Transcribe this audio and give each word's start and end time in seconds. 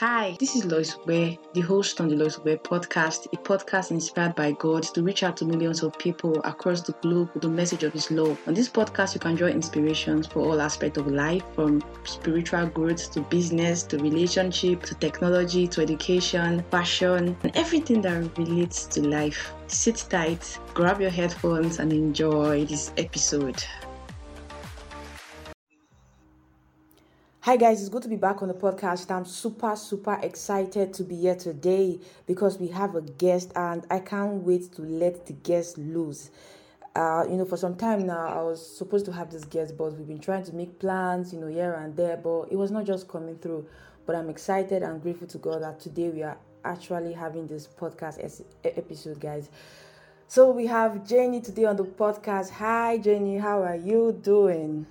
Hi, 0.00 0.36
this 0.38 0.54
is 0.54 0.66
Lois 0.66 0.94
Ware, 1.06 1.38
the 1.54 1.62
host 1.62 2.02
on 2.02 2.08
the 2.08 2.16
Lois 2.16 2.38
Ware 2.40 2.58
podcast, 2.58 3.32
a 3.32 3.36
podcast 3.38 3.90
inspired 3.90 4.34
by 4.34 4.52
God 4.52 4.82
to 4.82 5.02
reach 5.02 5.22
out 5.22 5.38
to 5.38 5.46
millions 5.46 5.82
of 5.82 5.98
people 5.98 6.38
across 6.44 6.82
the 6.82 6.92
globe 7.00 7.30
with 7.32 7.44
the 7.44 7.48
message 7.48 7.82
of 7.82 7.94
His 7.94 8.10
love. 8.10 8.38
On 8.46 8.52
this 8.52 8.68
podcast, 8.68 9.14
you 9.14 9.20
can 9.20 9.36
draw 9.36 9.48
inspirations 9.48 10.26
for 10.26 10.40
all 10.40 10.60
aspects 10.60 10.98
of 10.98 11.06
life, 11.06 11.42
from 11.54 11.82
spiritual 12.04 12.66
growth 12.66 13.10
to 13.12 13.22
business 13.22 13.84
to 13.84 13.96
relationship 13.96 14.82
to 14.82 14.94
technology 14.96 15.66
to 15.68 15.80
education, 15.80 16.62
fashion, 16.70 17.34
and 17.42 17.56
everything 17.56 18.02
that 18.02 18.36
relates 18.36 18.84
to 18.88 19.08
life. 19.08 19.54
Sit 19.66 20.04
tight, 20.10 20.58
grab 20.74 21.00
your 21.00 21.08
headphones, 21.08 21.78
and 21.78 21.90
enjoy 21.90 22.66
this 22.66 22.92
episode. 22.98 23.64
Hi 27.46 27.56
guys, 27.56 27.78
it's 27.80 27.88
good 27.88 28.02
to 28.02 28.08
be 28.08 28.16
back 28.16 28.42
on 28.42 28.48
the 28.48 28.54
podcast. 28.54 29.08
I'm 29.08 29.24
super 29.24 29.76
super 29.76 30.18
excited 30.20 30.92
to 30.94 31.04
be 31.04 31.14
here 31.14 31.36
today 31.36 32.00
because 32.26 32.58
we 32.58 32.66
have 32.66 32.96
a 32.96 33.02
guest 33.02 33.52
and 33.54 33.86
I 33.88 34.00
can't 34.00 34.42
wait 34.42 34.72
to 34.72 34.82
let 34.82 35.26
the 35.26 35.32
guest 35.32 35.78
loose. 35.78 36.30
Uh, 36.96 37.24
you 37.30 37.36
know, 37.36 37.44
for 37.44 37.56
some 37.56 37.76
time 37.76 38.04
now, 38.04 38.26
I 38.26 38.42
was 38.42 38.76
supposed 38.76 39.06
to 39.06 39.12
have 39.12 39.30
this 39.30 39.44
guest, 39.44 39.78
but 39.78 39.92
we've 39.92 40.08
been 40.08 40.18
trying 40.18 40.42
to 40.42 40.52
make 40.56 40.80
plans, 40.80 41.32
you 41.32 41.38
know, 41.38 41.46
here 41.46 41.74
and 41.74 41.96
there, 41.96 42.16
but 42.16 42.48
it 42.50 42.56
was 42.56 42.72
not 42.72 42.84
just 42.84 43.06
coming 43.06 43.36
through. 43.36 43.64
But 44.06 44.16
I'm 44.16 44.28
excited 44.28 44.82
and 44.82 45.00
grateful 45.00 45.28
to 45.28 45.38
God 45.38 45.62
that 45.62 45.78
today 45.78 46.08
we 46.08 46.24
are 46.24 46.38
actually 46.64 47.12
having 47.12 47.46
this 47.46 47.68
podcast 47.68 48.42
episode, 48.64 49.20
guys. 49.20 49.50
So 50.26 50.50
we 50.50 50.66
have 50.66 51.06
Jenny 51.06 51.40
today 51.40 51.66
on 51.66 51.76
the 51.76 51.84
podcast. 51.84 52.50
Hi, 52.50 52.98
Jenny, 52.98 53.38
how 53.38 53.62
are 53.62 53.76
you 53.76 54.18
doing? 54.20 54.88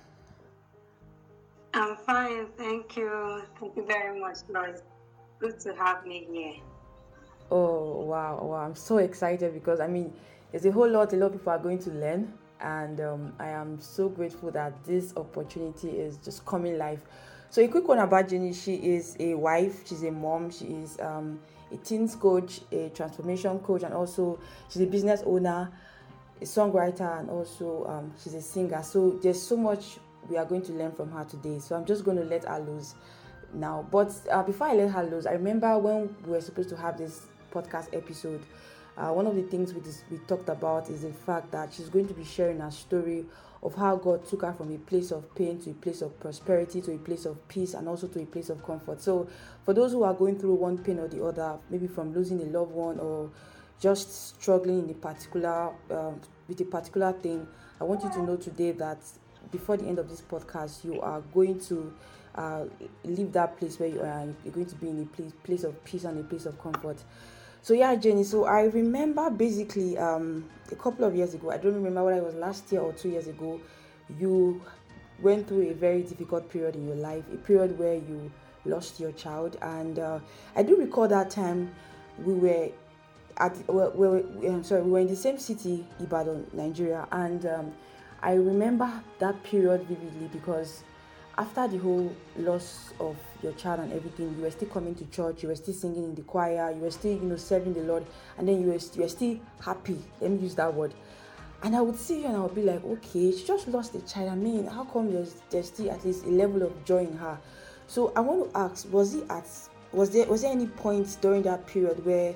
I'm 1.76 1.94
fine, 1.94 2.46
thank 2.56 2.96
you. 2.96 3.42
Thank 3.60 3.76
you 3.76 3.84
very 3.84 4.18
much, 4.18 4.38
Lois. 4.48 4.80
Good 5.38 5.60
to 5.60 5.74
have 5.74 6.06
me 6.06 6.26
here. 6.32 6.54
Oh 7.50 8.02
wow, 8.02 8.42
wow! 8.42 8.64
I'm 8.64 8.74
so 8.74 8.96
excited 8.96 9.52
because 9.52 9.78
I 9.78 9.86
mean, 9.86 10.10
there's 10.50 10.64
a 10.64 10.72
whole 10.72 10.88
lot. 10.88 11.12
A 11.12 11.16
lot 11.16 11.26
of 11.26 11.32
people 11.32 11.52
are 11.52 11.58
going 11.58 11.78
to 11.80 11.90
learn, 11.90 12.32
and 12.62 12.98
um, 13.02 13.34
I 13.38 13.48
am 13.48 13.78
so 13.78 14.08
grateful 14.08 14.50
that 14.52 14.72
this 14.86 15.12
opportunity 15.18 15.90
is 15.90 16.16
just 16.16 16.46
coming 16.46 16.78
live. 16.78 17.02
So 17.50 17.60
a 17.60 17.68
quick 17.68 17.86
one 17.86 17.98
about 17.98 18.30
Jenny. 18.30 18.54
She 18.54 18.76
is 18.76 19.14
a 19.20 19.34
wife. 19.34 19.86
She's 19.86 20.02
a 20.02 20.10
mom. 20.10 20.50
She 20.50 20.64
is 20.64 20.98
um, 20.98 21.38
a 21.70 21.76
teens 21.76 22.16
coach, 22.16 22.62
a 22.72 22.88
transformation 22.88 23.58
coach, 23.58 23.82
and 23.82 23.92
also 23.92 24.38
she's 24.70 24.80
a 24.80 24.86
business 24.86 25.22
owner, 25.26 25.70
a 26.40 26.44
songwriter, 26.46 27.20
and 27.20 27.28
also 27.28 27.84
um, 27.84 28.14
she's 28.24 28.32
a 28.32 28.40
singer. 28.40 28.82
So 28.82 29.10
there's 29.22 29.42
so 29.42 29.58
much 29.58 29.98
we 30.28 30.36
are 30.36 30.44
going 30.44 30.62
to 30.62 30.72
learn 30.72 30.92
from 30.92 31.10
her 31.12 31.24
today. 31.24 31.58
So 31.58 31.76
I'm 31.76 31.84
just 31.84 32.04
going 32.04 32.16
to 32.16 32.24
let 32.24 32.44
her 32.44 32.58
loose 32.58 32.94
now. 33.52 33.86
But 33.90 34.12
uh, 34.30 34.42
before 34.42 34.68
I 34.68 34.74
let 34.74 34.90
her 34.90 35.04
loose, 35.04 35.26
I 35.26 35.32
remember 35.32 35.78
when 35.78 36.14
we 36.24 36.32
were 36.32 36.40
supposed 36.40 36.68
to 36.70 36.76
have 36.76 36.98
this 36.98 37.26
podcast 37.52 37.94
episode. 37.94 38.42
Uh, 38.96 39.10
one 39.10 39.26
of 39.26 39.36
the 39.36 39.42
things 39.42 39.74
we, 39.74 39.80
dis- 39.80 40.04
we 40.10 40.18
talked 40.26 40.48
about 40.48 40.88
is 40.88 41.02
the 41.02 41.12
fact 41.12 41.50
that 41.52 41.72
she's 41.72 41.88
going 41.88 42.08
to 42.08 42.14
be 42.14 42.24
sharing 42.24 42.60
her 42.60 42.70
story 42.70 43.26
of 43.62 43.74
how 43.74 43.96
God 43.96 44.26
took 44.26 44.42
her 44.42 44.52
from 44.52 44.74
a 44.74 44.78
place 44.78 45.10
of 45.10 45.34
pain 45.34 45.58
to 45.60 45.70
a 45.70 45.74
place 45.74 46.02
of 46.02 46.18
prosperity, 46.20 46.80
to 46.82 46.92
a 46.92 46.98
place 46.98 47.24
of 47.24 47.46
peace, 47.48 47.74
and 47.74 47.88
also 47.88 48.06
to 48.06 48.22
a 48.22 48.26
place 48.26 48.48
of 48.48 48.64
comfort. 48.64 49.02
So, 49.02 49.28
for 49.64 49.74
those 49.74 49.92
who 49.92 50.02
are 50.04 50.14
going 50.14 50.38
through 50.38 50.54
one 50.54 50.78
pain 50.78 50.98
or 50.98 51.08
the 51.08 51.24
other, 51.24 51.58
maybe 51.70 51.86
from 51.86 52.14
losing 52.14 52.40
a 52.40 52.44
loved 52.44 52.72
one 52.72 52.98
or 53.00 53.30
just 53.80 54.40
struggling 54.40 54.84
in 54.84 54.90
a 54.90 54.94
particular 54.94 55.72
um, 55.90 56.20
with 56.48 56.60
a 56.60 56.64
particular 56.64 57.12
thing, 57.12 57.46
I 57.80 57.84
want 57.84 58.02
you 58.04 58.10
to 58.10 58.22
know 58.22 58.36
today 58.36 58.72
that 58.72 58.98
before 59.50 59.76
the 59.76 59.86
end 59.86 59.98
of 59.98 60.08
this 60.08 60.20
podcast, 60.20 60.84
you 60.84 61.00
are 61.00 61.20
going 61.34 61.60
to 61.60 61.92
uh, 62.34 62.64
leave 63.04 63.32
that 63.32 63.56
place 63.58 63.78
where 63.78 63.88
you 63.88 64.00
are. 64.00 64.26
You're 64.44 64.52
going 64.54 64.66
to 64.66 64.74
be 64.76 64.88
in 64.88 65.02
a 65.02 65.06
place, 65.16 65.32
place 65.42 65.64
of 65.64 65.82
peace 65.84 66.04
and 66.04 66.18
a 66.18 66.22
place 66.24 66.46
of 66.46 66.60
comfort. 66.60 66.98
So 67.62 67.74
yeah, 67.74 67.94
Jenny. 67.96 68.24
So 68.24 68.44
I 68.44 68.62
remember 68.64 69.30
basically 69.30 69.98
um, 69.98 70.48
a 70.70 70.76
couple 70.76 71.04
of 71.04 71.14
years 71.16 71.34
ago. 71.34 71.50
I 71.50 71.56
don't 71.56 71.74
remember 71.74 72.04
whether 72.04 72.18
it 72.18 72.24
was 72.24 72.34
last 72.34 72.70
year 72.70 72.80
or 72.80 72.92
two 72.92 73.08
years 73.08 73.26
ago. 73.26 73.60
You 74.18 74.62
went 75.20 75.48
through 75.48 75.70
a 75.70 75.74
very 75.74 76.02
difficult 76.02 76.48
period 76.50 76.76
in 76.76 76.86
your 76.86 76.96
life, 76.96 77.24
a 77.32 77.36
period 77.38 77.78
where 77.78 77.94
you 77.94 78.30
lost 78.64 79.00
your 79.00 79.12
child, 79.12 79.56
and 79.62 79.98
uh, 79.98 80.18
I 80.54 80.62
do 80.62 80.76
recall 80.76 81.08
that 81.08 81.30
time 81.30 81.74
we 82.24 82.34
were 82.34 82.68
at 83.38 83.56
well, 83.68 83.90
we 83.94 84.46
I'm 84.48 84.64
sorry, 84.64 84.82
we 84.82 84.90
were 84.90 85.00
in 85.00 85.08
the 85.08 85.16
same 85.16 85.38
city, 85.38 85.86
Ibadan, 86.00 86.46
Nigeria, 86.52 87.06
and 87.12 87.44
um, 87.46 87.72
I 88.22 88.34
remember 88.34 88.90
that 89.18 89.42
period 89.42 89.82
vividly 89.82 90.28
because 90.32 90.82
after 91.38 91.68
the 91.68 91.78
whole 91.78 92.14
loss 92.36 92.92
of 92.98 93.16
your 93.42 93.52
child 93.52 93.80
and 93.80 93.92
everything, 93.92 94.34
you 94.36 94.42
were 94.42 94.50
still 94.50 94.68
coming 94.68 94.94
to 94.94 95.04
church, 95.06 95.42
you 95.42 95.48
were 95.50 95.56
still 95.56 95.74
singing 95.74 96.04
in 96.04 96.14
the 96.14 96.22
choir, 96.22 96.72
you 96.72 96.80
were 96.80 96.90
still, 96.90 97.12
you 97.12 97.28
know, 97.28 97.36
serving 97.36 97.74
the 97.74 97.82
Lord, 97.82 98.04
and 98.38 98.48
then 98.48 98.60
you 98.60 98.68
were, 98.68 98.78
you 98.94 99.02
were 99.02 99.08
still 99.08 99.38
happy. 99.60 99.98
Let 100.20 100.30
me 100.30 100.38
use 100.38 100.54
that 100.54 100.72
word. 100.72 100.94
And 101.62 101.76
I 101.76 101.80
would 101.80 101.96
see 101.96 102.20
you 102.20 102.26
and 102.26 102.36
I 102.36 102.40
would 102.40 102.54
be 102.54 102.62
like, 102.62 102.84
okay, 102.84 103.32
she 103.32 103.44
just 103.44 103.68
lost 103.68 103.94
a 103.94 104.00
child. 104.02 104.30
I 104.30 104.34
mean, 104.34 104.66
how 104.66 104.84
come 104.84 105.12
there's, 105.12 105.34
there's 105.50 105.66
still 105.66 105.90
at 105.90 106.04
least 106.04 106.24
a 106.24 106.30
level 106.30 106.62
of 106.62 106.84
joy 106.84 107.04
in 107.04 107.16
her? 107.18 107.38
So 107.86 108.12
I 108.16 108.20
want 108.20 108.52
to 108.52 108.58
ask, 108.58 108.92
was 108.92 109.14
it 109.14 109.30
at 109.30 109.46
was 109.92 110.10
there 110.10 110.26
was 110.26 110.42
there 110.42 110.52
any 110.52 110.66
point 110.66 111.16
during 111.20 111.42
that 111.42 111.66
period 111.66 112.04
where 112.04 112.34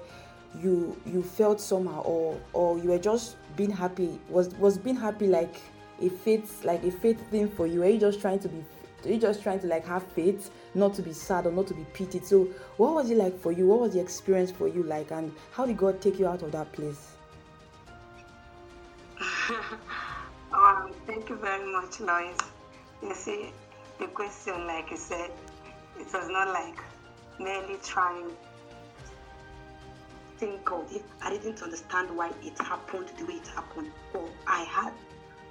you 0.59 1.00
you 1.06 1.22
felt 1.22 1.61
somehow 1.61 2.03
or 2.03 2.41
or 2.53 2.78
you 2.78 2.91
were 2.91 2.99
just 2.99 3.37
being 3.56 3.71
happy. 3.71 4.19
Was 4.28 4.49
was 4.56 4.78
being 4.78 4.97
happy 4.97 5.27
like 5.27 5.61
a 6.00 6.09
faith 6.09 6.65
like 6.65 6.83
a 6.84 6.91
faith 6.91 7.21
thing 7.31 7.49
for 7.49 7.66
you? 7.66 7.83
Are 7.83 7.88
you 7.88 7.99
just 7.99 8.21
trying 8.21 8.38
to 8.41 8.49
be 8.49 8.65
you 9.05 9.19
just 9.19 9.43
trying 9.43 9.60
to 9.60 9.66
like 9.66 9.87
have 9.87 10.03
faith 10.03 10.50
not 10.75 10.93
to 10.94 11.03
be 11.03 11.12
sad 11.12 11.47
or 11.47 11.53
not 11.53 11.66
to 11.69 11.75
be 11.75 11.84
pitied? 11.94 12.25
So 12.25 12.44
what 12.77 12.94
was 12.94 13.10
it 13.10 13.16
like 13.16 13.39
for 13.39 13.53
you? 13.53 13.66
What 13.66 13.81
was 13.81 13.93
the 13.94 14.00
experience 14.00 14.50
for 14.50 14.69
you 14.69 14.83
like 14.83 15.10
and 15.10 15.33
how 15.53 15.66
did 15.66 15.77
god 15.77 16.00
take 16.00 16.19
you 16.19 16.27
out 16.27 16.43
of 16.43 16.53
that 16.53 16.72
place? 16.72 17.12
Um, 20.53 20.93
thank 21.06 21.28
you 21.28 21.37
very 21.37 21.71
much 21.72 22.00
lois. 22.00 22.37
You 23.03 23.15
see 23.15 23.53
the 23.99 24.06
question 24.06 24.66
like 24.66 24.91
you 24.91 24.97
said 24.97 25.31
it 25.99 26.12
was 26.12 26.28
not 26.28 26.49
like 26.49 26.78
merely 27.39 27.77
trying 27.83 28.31
God 30.65 30.87
if 30.91 31.03
I 31.21 31.31
didn't 31.31 31.62
understand 31.62 32.17
why 32.17 32.33
it 32.43 32.59
happened 32.59 33.09
the 33.19 33.27
way 33.27 33.34
it 33.34 33.49
happened, 33.49 33.91
or 34.15 34.27
I 34.47 34.62
had 34.62 34.93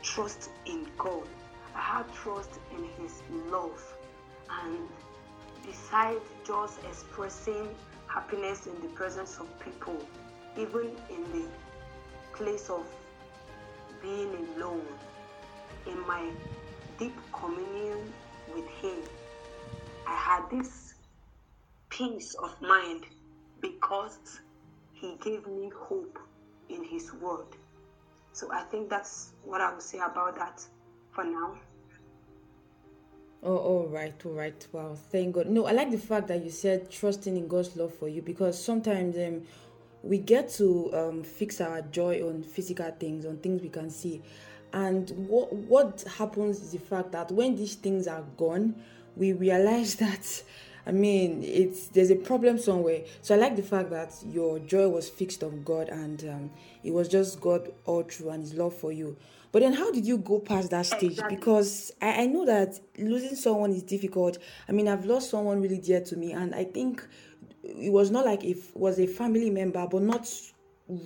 trust 0.02 0.50
in 0.66 0.88
God. 0.98 1.28
I 1.76 1.82
had 1.82 2.14
trust 2.14 2.60
in 2.72 2.90
His 2.98 3.22
love. 3.52 3.82
And 4.50 4.88
besides 5.64 6.26
just 6.46 6.80
expressing 6.86 7.70
happiness 8.08 8.66
in 8.66 8.82
the 8.82 8.88
presence 8.88 9.38
of 9.40 9.48
people, 9.60 10.04
even 10.58 10.92
in 11.12 11.32
the 11.32 11.48
place 12.34 12.70
of 12.72 12.88
being 14.02 14.48
alone, 14.56 14.88
in 15.86 16.00
my 16.08 16.32
deep 16.98 17.16
communion 17.32 18.12
with 18.56 18.68
Him, 18.82 19.04
I 20.08 20.16
had 20.16 20.50
this 20.50 20.96
peace 21.90 22.34
of 22.34 22.60
mind 22.60 23.04
because 23.62 24.40
He 25.00 25.16
gave 25.24 25.48
me 25.48 25.72
hope 25.76 26.20
in 26.70 26.84
His 26.84 27.14
Word. 27.14 27.48
So 28.34 28.52
I 28.52 28.62
think 28.64 28.90
that's 28.90 29.32
what 29.44 29.62
I 29.62 29.74
will 29.74 29.82
say 29.82 30.00
about 30.00 30.36
that 30.36 30.64
for 31.12 31.24
now. 31.24 31.58
Oh, 33.42 33.58
all 33.58 33.88
right, 33.88 34.14
all 34.26 34.34
right. 34.34 34.68
Wow, 34.74 34.96
thank 34.96 35.36
God. 35.36 35.48
No, 35.48 35.66
I 35.66 35.72
like 35.72 35.92
the 35.92 35.98
fact 35.98 36.28
that 36.28 36.44
you 36.44 36.50
said 36.50 36.92
trusting 36.92 37.38
in 37.38 37.48
God's 37.48 37.76
love 37.78 37.94
for 37.94 38.10
you 38.10 38.22
because 38.22 38.62
sometimes 38.62 39.18
um, 39.18 39.44
we 40.04 40.18
get 40.18 40.50
to 40.56 40.94
um, 40.94 41.24
fix 41.24 41.62
our 41.62 41.82
joy 41.84 42.22
on 42.28 42.44
physical 42.44 42.92
things, 42.92 43.26
on 43.26 43.38
things 43.38 43.62
we 43.62 43.70
can 43.70 43.90
see. 43.90 44.22
And 44.74 45.10
what 45.28 45.54
what 45.54 46.04
happens 46.18 46.62
is 46.62 46.72
the 46.74 46.80
fact 46.80 47.14
that 47.14 47.32
when 47.32 47.56
these 47.56 47.76
things 47.76 48.08
are 48.08 48.24
gone, 48.36 48.76
we 49.16 49.32
realize 49.32 49.96
that 49.96 50.44
I 50.90 50.92
mean, 50.92 51.44
it's 51.44 51.86
there's 51.90 52.10
a 52.10 52.16
problem 52.16 52.58
somewhere. 52.58 53.02
So 53.22 53.36
I 53.36 53.38
like 53.38 53.56
the 53.56 53.62
fact 53.62 53.92
that 53.92 54.12
your 54.26 54.58
joy 54.58 54.88
was 54.90 55.08
fixed 55.08 55.44
on 55.44 55.62
God 55.62 55.88
and 55.88 56.28
um, 56.28 56.52
it 56.84 56.92
was 56.92 57.08
just 57.08 57.40
God 57.40 57.72
all 57.86 58.02
through 58.02 58.32
and 58.32 58.42
His 58.42 58.56
love 58.56 58.74
for 58.74 58.92
you. 58.92 59.16
But 59.52 59.62
then, 59.62 59.74
how 59.74 59.92
did 59.92 60.08
you 60.08 60.18
go 60.18 60.40
past 60.40 60.72
that 60.72 60.88
stage? 60.88 61.20
Because 61.30 61.92
I, 62.02 62.24
I 62.24 62.26
know 62.26 62.44
that 62.48 62.80
losing 62.98 63.36
someone 63.36 63.72
is 63.72 63.84
difficult. 63.84 64.40
I 64.68 64.72
mean, 64.72 64.88
I've 64.88 65.06
lost 65.06 65.30
someone 65.30 65.62
really 65.62 65.78
dear 65.78 66.02
to 66.02 66.18
me, 66.18 66.32
and 66.32 66.56
I 66.56 66.64
think 66.64 67.06
it 67.62 67.92
was 67.92 68.10
not 68.10 68.26
like 68.26 68.44
if 68.44 68.76
was 68.76 69.00
a 69.00 69.06
family 69.06 69.52
member, 69.52 69.86
but 69.86 70.02
not 70.02 70.28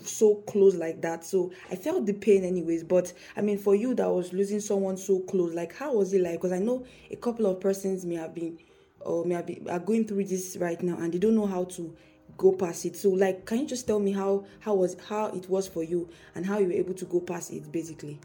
so 0.06 0.36
close 0.48 0.76
like 0.76 1.02
that. 1.02 1.26
So 1.26 1.52
I 1.70 1.76
felt 1.76 2.06
the 2.06 2.14
pain 2.14 2.46
anyways. 2.46 2.86
But 2.86 3.12
I 3.36 3.42
mean, 3.42 3.58
for 3.58 3.76
you 3.76 3.96
that 3.96 4.10
was 4.10 4.32
losing 4.32 4.62
someone 4.62 4.96
so 4.96 5.20
close, 5.20 5.54
like 5.54 5.76
how 5.76 5.96
was 5.96 6.14
it 6.14 6.22
like? 6.22 6.36
Because 6.36 6.54
I 6.54 6.60
know 6.60 6.86
a 7.12 7.18
couple 7.18 7.48
of 7.48 7.60
persons 7.60 8.06
may 8.06 8.16
have 8.16 8.34
been 8.34 8.58
or 9.06 9.26
maybe 9.26 9.62
are 9.70 9.80
going 9.80 10.06
through 10.06 10.26
this 10.26 10.58
right 10.60 10.82
now 10.82 10.98
and 10.98 11.14
they 11.14 11.20
don't 11.20 11.36
know 11.36 11.48
how 11.48 11.66
to 11.66 11.96
go 12.38 12.52
past 12.52 12.86
it. 12.86 12.96
So 12.96 13.10
like 13.10 13.46
can 13.46 13.60
you 13.60 13.68
just 13.68 13.88
tell 13.88 14.00
me 14.00 14.12
how 14.12 14.46
how 14.60 14.76
was 14.76 14.96
how 15.08 15.28
it 15.28 15.50
was 15.50 15.68
for 15.68 15.84
you 15.84 16.10
and 16.36 16.46
how 16.46 16.58
you 16.60 16.68
were 16.68 16.74
able 16.74 16.94
to 16.96 17.06
go 17.06 17.20
past 17.20 17.52
it 17.52 17.72
basically? 17.72 18.20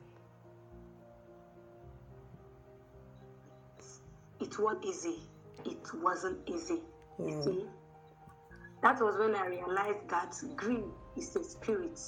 It 4.41 4.59
wasn't 4.59 4.85
easy. 4.85 5.19
It 5.65 5.95
wasn't 6.03 6.39
easy. 6.49 6.81
You 7.19 7.43
see? 7.43 7.65
That 8.83 9.01
was 9.01 9.19
when 9.19 9.35
I 9.35 9.47
realized 9.47 10.09
that 10.09 10.37
grief 10.57 10.85
is 11.17 11.35
a 11.35 11.43
spirit. 11.43 12.01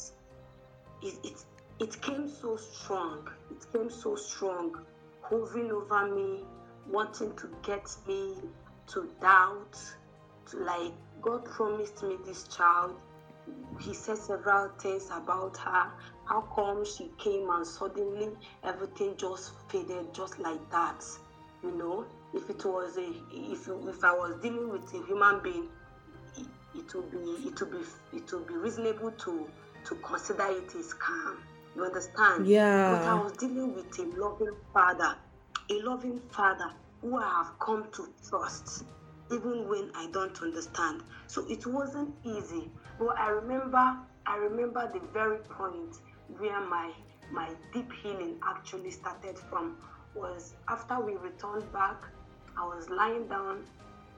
It, 1.02 1.14
it, 1.24 1.44
it 1.80 2.00
came 2.00 2.28
so 2.28 2.56
strong. 2.56 3.28
It 3.50 3.66
came 3.72 3.90
so 3.90 4.14
strong, 4.14 4.78
hovering 5.22 5.72
over 5.72 6.06
me, 6.14 6.44
wanting 6.90 7.34
to 7.36 7.48
get 7.62 7.88
me 8.06 8.34
to 8.88 9.08
doubt, 9.20 9.78
to 10.50 10.56
like, 10.58 10.92
God 11.22 11.44
promised 11.44 12.02
me 12.02 12.16
this 12.24 12.44
child. 12.44 12.96
He 13.80 13.94
said 13.94 14.18
several 14.18 14.70
things 14.80 15.08
about 15.12 15.56
her. 15.58 15.90
How 16.24 16.42
come 16.54 16.84
she 16.84 17.10
came 17.18 17.48
and 17.50 17.66
suddenly 17.66 18.30
everything 18.62 19.16
just 19.16 19.52
faded 19.68 20.14
just 20.14 20.38
like 20.38 20.70
that? 20.70 21.04
You 21.62 21.72
know, 21.72 22.06
if 22.32 22.48
it 22.48 22.64
was 22.64 22.96
a, 22.96 23.08
if 23.32 23.66
you, 23.66 23.88
if 23.88 24.04
I 24.04 24.12
was 24.12 24.36
dealing 24.40 24.70
with 24.70 24.92
a 24.94 25.04
human 25.06 25.40
being, 25.42 25.68
it, 26.36 26.46
it 26.74 26.94
would 26.94 27.10
be, 27.10 27.48
it 27.48 27.60
would 27.60 27.70
be, 27.70 28.16
it 28.16 28.32
would 28.32 28.46
be 28.46 28.54
reasonable 28.54 29.10
to 29.10 29.48
to 29.84 29.94
consider 29.96 30.46
it 30.48 30.74
as 30.74 30.94
calm. 30.94 31.38
You 31.74 31.84
understand? 31.84 32.46
Yeah. 32.46 32.96
But 32.98 33.08
I 33.08 33.14
was 33.14 33.32
dealing 33.32 33.74
with 33.74 33.98
a 33.98 34.02
loving 34.20 34.54
father, 34.72 35.16
a 35.70 35.82
loving 35.82 36.20
father 36.30 36.72
who 37.00 37.16
I 37.16 37.28
have 37.28 37.58
come 37.60 37.86
to 37.92 38.08
trust, 38.28 38.84
even 39.32 39.68
when 39.68 39.90
I 39.94 40.08
don't 40.12 40.36
understand. 40.42 41.02
So 41.28 41.46
it 41.48 41.64
wasn't 41.66 42.12
easy. 42.24 42.68
But 42.98 43.18
I 43.18 43.28
remember, 43.28 43.96
I 44.26 44.36
remember 44.36 44.90
the 44.92 45.00
very 45.12 45.38
point 45.38 45.96
where 46.38 46.60
my 46.66 46.92
my 47.30 47.48
deep 47.72 47.90
healing 48.02 48.40
actually 48.44 48.90
started 48.90 49.38
from 49.38 49.76
was 50.14 50.54
after 50.68 50.98
we 50.98 51.14
returned 51.14 51.72
back. 51.72 52.02
I 52.58 52.66
was 52.66 52.90
lying 52.90 53.28
down 53.28 53.64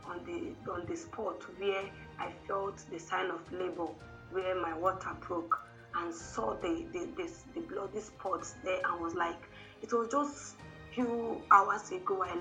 on 0.07 0.25
the 0.25 0.73
on 0.73 0.87
the 0.87 0.97
spot 0.97 1.43
where 1.59 1.85
I 2.19 2.33
felt 2.49 2.83
the 2.91 2.99
sign 2.99 3.31
of 3.31 3.41
labor, 3.53 3.89
where 4.31 4.61
my 4.61 4.77
water 4.79 5.11
broke 5.21 5.59
and 5.95 6.15
saw 6.15 6.55
the, 6.55 6.87
the, 6.93 7.07
the, 7.17 7.31
the 7.55 7.61
bloody 7.61 8.01
spots 8.01 8.55
there 8.65 8.81
and 8.83 9.03
was 9.03 9.15
like, 9.15 9.37
it 9.83 9.93
was 9.93 10.09
just 10.11 10.57
few 10.95 11.41
hours 11.51 11.91
ago 11.91 12.23
I 12.23 12.37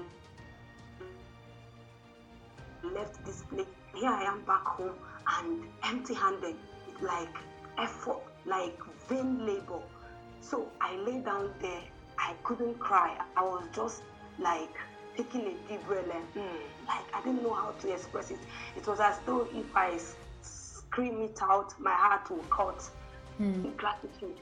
left 2.83 3.25
this 3.25 3.43
place. 3.43 3.65
Here 3.95 4.09
I 4.09 4.23
am 4.23 4.41
back 4.41 4.65
home 4.65 4.95
and 5.39 5.63
empty 5.83 6.13
handed, 6.13 6.55
like 7.01 7.35
effort, 7.77 8.21
like 8.45 8.77
vain 9.07 9.45
labor. 9.45 9.79
So 10.41 10.67
I 10.81 10.95
lay 10.97 11.19
down 11.19 11.53
there. 11.61 11.81
I 12.17 12.33
couldn't 12.43 12.79
cry. 12.79 13.17
I 13.37 13.43
was 13.43 13.63
just 13.73 14.01
like 14.39 14.75
taking 15.15 15.41
a 15.41 15.69
deep 15.69 15.85
breath, 15.87 16.07
like, 16.07 16.33
mm, 16.35 16.59
like 16.87 17.05
I 17.13 17.21
didn't 17.23 17.43
know 17.43 17.53
how 17.53 17.71
to 17.71 17.93
express 17.93 18.31
it. 18.31 18.39
It 18.75 18.87
was 18.87 18.99
as 18.99 19.17
though 19.25 19.47
if 19.53 19.75
I 19.75 19.97
scream 20.41 21.21
it 21.21 21.39
out, 21.41 21.73
my 21.79 21.93
heart 21.93 22.29
will 22.29 22.45
cut 22.49 22.89
mm. 23.39 23.75
gratitude. 23.77 24.37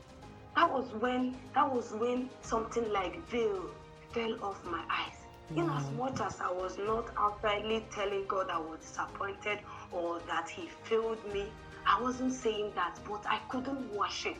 That 0.55 0.71
was 0.71 0.91
when 0.99 1.37
that 1.53 1.73
was 1.73 1.93
when 1.93 2.29
something 2.41 2.91
like 2.91 3.27
veil 3.29 3.69
fell 4.11 4.43
off 4.43 4.63
my 4.65 4.83
eyes. 4.89 5.15
In 5.55 5.67
as 5.69 5.83
mm. 5.85 5.97
much 5.97 6.21
as 6.21 6.39
I 6.39 6.51
was 6.51 6.77
not 6.77 7.07
outrightly 7.15 7.83
telling 7.89 8.25
God 8.27 8.49
I 8.51 8.59
was 8.59 8.79
disappointed 8.81 9.59
or 9.91 10.19
that 10.27 10.47
He 10.47 10.69
failed 10.83 11.17
me, 11.33 11.45
I 11.87 11.99
wasn't 12.01 12.33
saying 12.33 12.73
that, 12.75 12.99
but 13.07 13.25
I 13.25 13.39
couldn't 13.49 13.91
worship. 13.95 14.37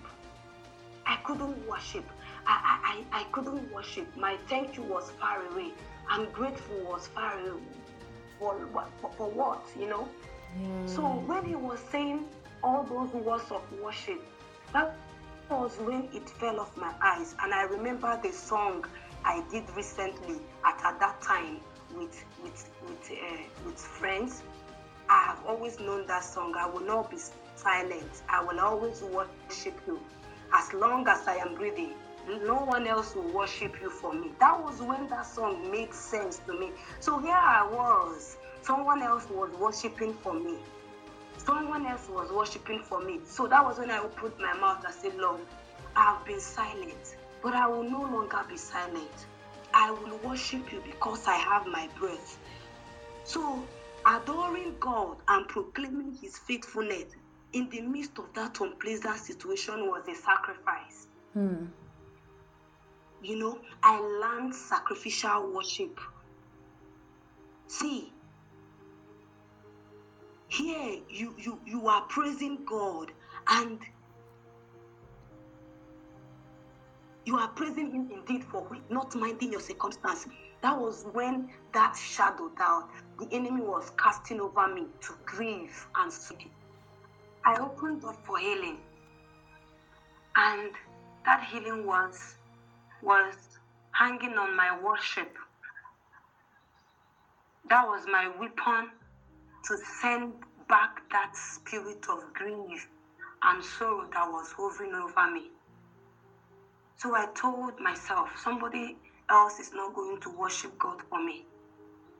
I 1.07 1.15
couldn't 1.23 1.67
worship. 1.67 2.05
I, 2.45 3.03
I, 3.11 3.21
I 3.21 3.23
couldn't 3.31 3.73
worship. 3.73 4.05
My 4.15 4.37
thank 4.47 4.77
you 4.77 4.83
was 4.83 5.09
far 5.19 5.43
away. 5.51 5.71
I'm 6.07 6.29
grateful 6.31 6.77
was 6.83 7.07
far 7.07 7.39
away. 7.39 7.61
For, 8.37 8.55
for, 9.01 9.11
for 9.17 9.29
what, 9.31 9.65
you 9.77 9.87
know? 9.89 10.07
So 10.85 11.01
mm. 11.01 11.25
when 11.27 11.45
he 11.45 11.55
was 11.55 11.79
saying 11.91 12.25
all 12.63 12.83
those 12.83 13.11
words 13.23 13.51
of 13.51 13.63
worship, 13.81 14.21
that 14.73 14.95
was 15.49 15.75
when 15.79 16.07
it 16.13 16.29
fell 16.29 16.59
off 16.59 16.75
my 16.77 16.93
eyes. 17.01 17.35
And 17.41 17.53
I 17.53 17.63
remember 17.63 18.19
the 18.21 18.31
song 18.31 18.85
I 19.25 19.43
did 19.51 19.69
recently 19.75 20.39
at, 20.65 20.81
at 20.83 20.99
that 20.99 21.21
time 21.21 21.59
with 21.95 22.23
with 22.43 22.69
with 22.87 23.11
uh, 23.11 23.37
with 23.65 23.77
friends. 23.77 24.43
I 25.09 25.23
have 25.23 25.43
always 25.47 25.79
known 25.79 26.05
that 26.07 26.23
song. 26.23 26.55
I 26.57 26.67
will 26.67 26.85
not 26.85 27.09
be 27.09 27.17
silent. 27.55 28.23
I 28.29 28.43
will 28.43 28.59
always 28.59 29.01
worship 29.01 29.79
you. 29.87 29.99
As 30.53 30.71
long 30.73 31.07
as 31.07 31.27
I 31.27 31.35
am 31.37 31.55
breathing, 31.55 31.93
no 32.27 32.55
one 32.55 32.87
else 32.87 33.15
will 33.15 33.31
worship 33.31 33.81
you 33.81 33.89
for 33.89 34.13
me. 34.13 34.31
That 34.39 34.63
was 34.63 34.81
when 34.81 35.07
that 35.07 35.25
song 35.25 35.71
made 35.71 35.93
sense 35.93 36.41
to 36.47 36.53
me. 36.53 36.71
So 36.99 37.19
here 37.19 37.33
I 37.33 37.67
was. 37.67 38.37
Someone 38.61 39.01
else 39.01 39.27
was 39.29 39.49
worshiping 39.57 40.13
for 40.13 40.33
me. 40.33 40.57
Someone 41.37 41.85
else 41.85 42.07
was 42.09 42.31
worshiping 42.31 42.81
for 42.83 43.01
me. 43.01 43.19
So 43.25 43.47
that 43.47 43.63
was 43.63 43.79
when 43.79 43.89
I 43.89 43.99
opened 43.99 44.33
my 44.39 44.53
mouth 44.53 44.83
and 44.85 44.93
said, 44.93 45.15
Lord, 45.15 45.39
I 45.95 46.13
have 46.13 46.25
been 46.25 46.39
silent, 46.39 47.15
but 47.41 47.53
I 47.53 47.67
will 47.67 47.83
no 47.83 48.01
longer 48.01 48.43
be 48.47 48.57
silent. 48.57 49.25
I 49.73 49.91
will 49.91 50.17
worship 50.23 50.71
you 50.71 50.81
because 50.85 51.27
I 51.27 51.35
have 51.35 51.67
my 51.67 51.87
breath. 51.99 52.37
So, 53.23 53.63
adoring 54.05 54.75
God 54.79 55.17
and 55.27 55.47
proclaiming 55.47 56.17
His 56.21 56.37
faithfulness 56.37 57.05
in 57.53 57.69
the 57.69 57.81
midst 57.81 58.17
of 58.17 58.33
that 58.33 58.59
unpleasant 58.59 59.17
situation 59.17 59.87
was 59.87 60.07
a 60.07 60.15
sacrifice. 60.15 61.07
Hmm. 61.33 61.65
You 63.21 63.37
know, 63.37 63.59
I 63.83 63.99
learned 63.99 64.55
sacrificial 64.55 65.51
worship. 65.53 65.99
See, 67.67 68.11
here 70.47 70.99
you 71.09 71.35
you 71.37 71.59
you 71.65 71.87
are 71.87 72.01
praising 72.03 72.65
god 72.65 73.11
and 73.47 73.79
you 77.25 77.37
are 77.37 77.49
praising 77.49 77.91
him 77.91 78.09
indeed 78.11 78.43
for 78.45 78.67
not 78.89 79.15
minding 79.15 79.51
your 79.51 79.61
circumstance. 79.61 80.27
That 80.63 80.79
was 80.79 81.05
when 81.13 81.49
that 81.73 81.95
shadow 81.95 82.49
down 82.57 82.83
the 83.19 83.27
enemy 83.33 83.61
was 83.61 83.91
casting 84.01 84.41
over 84.41 84.67
me 84.73 84.87
to 85.07 85.13
grieve 85.25 85.87
and 85.97 86.11
sleep 86.11 86.51
i 87.45 87.55
opened 87.59 88.03
up 88.05 88.15
for 88.25 88.37
healing. 88.37 88.79
And 90.35 90.71
that 91.25 91.43
healing 91.45 91.85
was 91.85 92.35
was 93.01 93.35
hanging 93.93 94.37
on 94.37 94.55
my 94.55 94.79
worship. 94.81 95.35
That 97.69 97.87
was 97.87 98.05
my 98.11 98.27
weapon 98.29 98.91
to 99.65 99.77
send 100.01 100.33
back 100.69 101.01
that 101.11 101.35
spirit 101.35 102.05
of 102.09 102.33
grief 102.33 102.87
and 103.43 103.63
sorrow 103.63 104.09
that 104.13 104.29
was 104.31 104.51
hovering 104.57 104.95
over 104.95 105.31
me. 105.31 105.51
So 106.99 107.15
I 107.15 107.27
told 107.27 107.79
myself, 107.79 108.27
somebody 108.43 108.97
else 109.29 109.57
is 109.59 109.71
not 109.73 109.93
going 109.95 110.19
to 110.19 110.29
worship 110.37 110.77
God 110.77 111.01
for 111.09 111.23
me. 111.23 111.45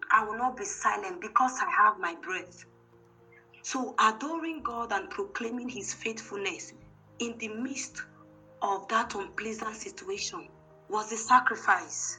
I 0.09 0.23
will 0.23 0.37
not 0.37 0.55
be 0.55 0.63
silent 0.63 1.19
because 1.19 1.59
I 1.59 1.69
have 1.69 1.99
my 1.99 2.15
breath. 2.15 2.63
So 3.61 3.93
adoring 3.99 4.63
God 4.63 4.93
and 4.93 5.09
proclaiming 5.09 5.67
His 5.67 5.93
faithfulness 5.93 6.71
in 7.19 7.37
the 7.39 7.49
midst 7.49 8.01
of 8.61 8.87
that 8.87 9.15
unpleasant 9.15 9.75
situation 9.75 10.47
was 10.87 11.11
a 11.11 11.17
sacrifice. 11.17 12.17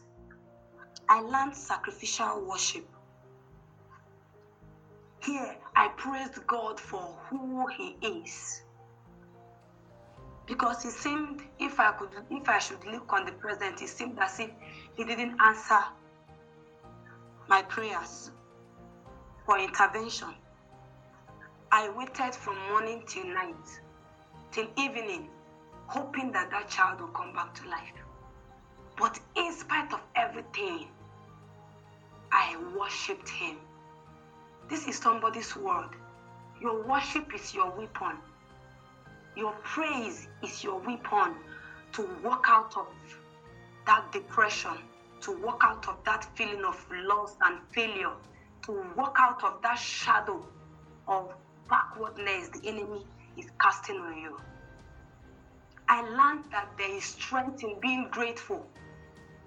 I 1.09 1.21
learned 1.21 1.57
sacrificial 1.57 2.43
worship. 2.43 2.85
Here, 5.25 5.57
I 5.75 5.89
praised 5.97 6.47
God 6.47 6.79
for 6.79 7.19
who 7.31 7.67
He 7.69 7.97
is. 8.07 8.63
Because 10.51 10.85
it 10.85 10.91
seemed, 10.91 11.43
if 11.61 11.79
I 11.79 11.93
could, 11.93 12.09
if 12.29 12.49
I 12.49 12.59
should 12.59 12.85
look 12.85 13.13
on 13.13 13.25
the 13.25 13.31
present, 13.31 13.81
it 13.83 13.89
seemed 13.89 14.19
as 14.19 14.41
if 14.41 14.51
He 14.97 15.05
didn't 15.05 15.41
answer 15.41 15.79
my 17.49 17.63
prayers 17.63 18.33
for 19.47 19.61
intervention. 19.61 20.35
I 21.71 21.89
waited 21.91 22.35
from 22.35 22.57
morning 22.69 23.05
till 23.07 23.27
night, 23.27 23.65
till 24.51 24.67
evening, 24.77 25.29
hoping 25.87 26.33
that 26.33 26.51
that 26.51 26.69
child 26.69 27.01
will 27.01 27.15
come 27.21 27.33
back 27.33 27.55
to 27.55 27.69
life. 27.69 27.95
But 28.99 29.21
in 29.37 29.53
spite 29.53 29.93
of 29.93 30.01
everything, 30.17 30.89
I 32.33 32.57
worshipped 32.77 33.29
Him. 33.29 33.57
This 34.69 34.89
is 34.89 34.97
somebody's 34.97 35.55
word. 35.55 35.91
Your 36.61 36.83
worship 36.89 37.33
is 37.37 37.55
your 37.55 37.71
weapon. 37.71 38.19
Your 39.37 39.53
praise 39.63 40.29
is 40.43 40.65
your 40.65 40.79
weapon 40.81 41.37
to 41.93 42.09
walk 42.23 42.47
out 42.49 42.77
of 42.77 42.89
that 43.87 44.11
depression, 44.13 44.77
to 45.23 45.33
walk 45.33 45.63
out 45.65 45.89
of 45.89 46.03
that 46.05 46.25
feeling 46.37 46.65
of 46.65 46.85
loss 47.05 47.37
and 47.43 47.59
failure, 47.73 48.13
to 48.63 48.85
walk 48.97 49.17
out 49.21 49.43
of 49.45 49.63
that 49.63 49.79
shadow 49.79 50.45
of 51.07 51.33
backwardness 51.69 52.49
the 52.49 52.69
enemy 52.69 53.07
is 53.37 53.47
casting 53.61 53.97
on 53.97 54.19
you. 54.19 54.37
I 55.89 56.03
learned 56.03 56.45
that 56.53 56.69
there 56.79 56.95
is 56.97 57.05
strength 57.05 57.63
in 57.63 57.81
being 57.81 58.09
grateful. 58.11 58.67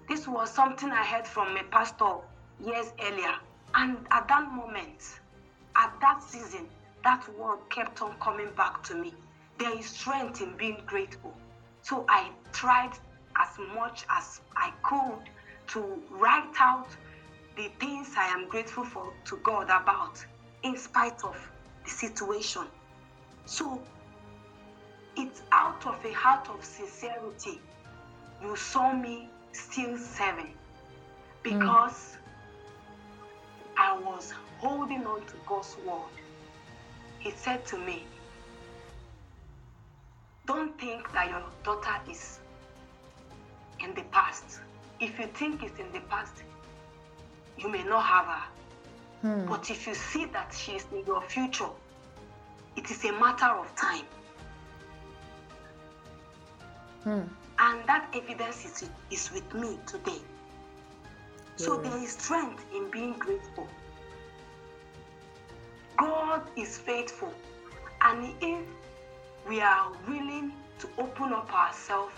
This 0.08 0.28
was 0.28 0.50
something 0.50 0.90
I 0.90 1.04
heard 1.04 1.26
from 1.26 1.56
a 1.56 1.64
pastor 1.64 2.16
years 2.62 2.92
earlier. 3.02 3.34
And 3.74 4.06
at 4.10 4.28
that 4.28 4.52
moment, 4.52 5.20
at 5.76 5.92
that 6.00 6.22
season, 6.22 6.68
that 7.02 7.26
word 7.38 7.58
kept 7.70 8.02
on 8.02 8.14
coming 8.20 8.50
back 8.56 8.82
to 8.84 8.94
me. 8.94 9.14
There 9.58 9.78
is 9.78 9.86
strength 9.86 10.40
in 10.40 10.56
being 10.56 10.82
grateful. 10.86 11.34
So 11.82 12.04
I 12.08 12.30
tried 12.52 12.92
as 13.40 13.58
much 13.74 14.04
as 14.10 14.40
I 14.56 14.72
could 14.82 15.30
to 15.68 16.02
write 16.10 16.54
out 16.60 16.88
the 17.56 17.70
things 17.78 18.08
I 18.16 18.28
am 18.28 18.48
grateful 18.48 18.84
for 18.84 19.12
to 19.26 19.36
God 19.38 19.64
about 19.64 20.24
in 20.62 20.76
spite 20.76 21.22
of 21.24 21.36
the 21.84 21.90
situation. 21.90 22.66
So 23.44 23.80
it's 25.16 25.42
out 25.52 25.86
of 25.86 26.04
a 26.04 26.12
heart 26.12 26.48
of 26.48 26.64
sincerity 26.64 27.60
you 28.42 28.56
saw 28.56 28.92
me 28.92 29.28
still 29.52 29.96
serving 29.96 30.54
because 31.42 31.92
mm. 31.92 32.18
I 33.78 33.98
was 33.98 34.32
holding 34.58 35.06
on 35.06 35.26
to 35.26 35.34
God's 35.46 35.76
word. 35.86 36.14
He 37.18 37.30
said 37.30 37.64
to 37.66 37.78
me, 37.78 38.04
Don't 40.46 40.78
think 40.78 41.10
that 41.12 41.30
your 41.30 41.42
daughter 41.62 41.96
is 42.10 42.38
in 43.80 43.94
the 43.94 44.02
past. 44.10 44.60
If 45.00 45.18
you 45.18 45.26
think 45.26 45.62
it's 45.62 45.78
in 45.78 45.90
the 45.92 46.00
past, 46.00 46.42
you 47.58 47.68
may 47.68 47.82
not 47.84 48.04
have 48.04 48.26
her. 48.26 48.42
Hmm. 49.22 49.48
But 49.48 49.70
if 49.70 49.86
you 49.86 49.94
see 49.94 50.26
that 50.26 50.54
she 50.54 50.72
is 50.72 50.86
in 50.92 51.04
your 51.06 51.22
future, 51.22 51.70
it 52.76 52.90
is 52.90 53.04
a 53.04 53.12
matter 53.12 53.46
of 53.46 53.74
time. 53.74 54.04
Hmm. 57.04 57.20
And 57.58 57.86
that 57.86 58.12
evidence 58.14 58.64
is, 58.64 58.90
is 59.10 59.30
with 59.32 59.54
me 59.54 59.78
today. 59.86 60.20
So 61.56 61.76
there 61.76 61.96
is 61.98 62.12
strength 62.12 62.64
in 62.74 62.90
being 62.90 63.12
grateful. 63.12 63.68
God 65.96 66.42
is 66.56 66.76
faithful. 66.78 67.32
And 68.02 68.34
if 68.40 68.66
we 69.48 69.60
are 69.60 69.92
willing 70.08 70.52
to 70.78 70.88
open 70.98 71.32
up 71.32 71.52
ourselves 71.52 72.14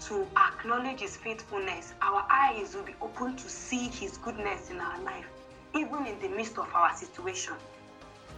to 0.00 0.26
acknowledge 0.36 1.00
His 1.00 1.16
faithfulness, 1.16 1.94
our 2.02 2.24
eyes 2.30 2.74
will 2.74 2.84
be 2.84 2.94
open 3.00 3.36
to 3.36 3.48
see 3.48 3.88
His 3.88 4.16
goodness 4.18 4.70
in 4.70 4.80
our 4.80 5.00
life, 5.02 5.26
even 5.74 6.06
in 6.06 6.18
the 6.20 6.28
midst 6.28 6.58
of 6.58 6.68
our 6.74 6.94
situation. 6.96 7.54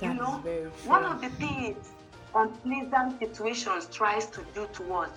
That 0.00 0.06
you 0.06 0.14
know, 0.14 0.42
one 0.84 1.04
of 1.04 1.20
the 1.20 1.28
things 1.30 1.90
unpleasant 2.34 3.18
situations 3.18 3.88
tries 3.92 4.26
to 4.26 4.44
do 4.54 4.68
to 4.74 4.94
us 4.94 5.10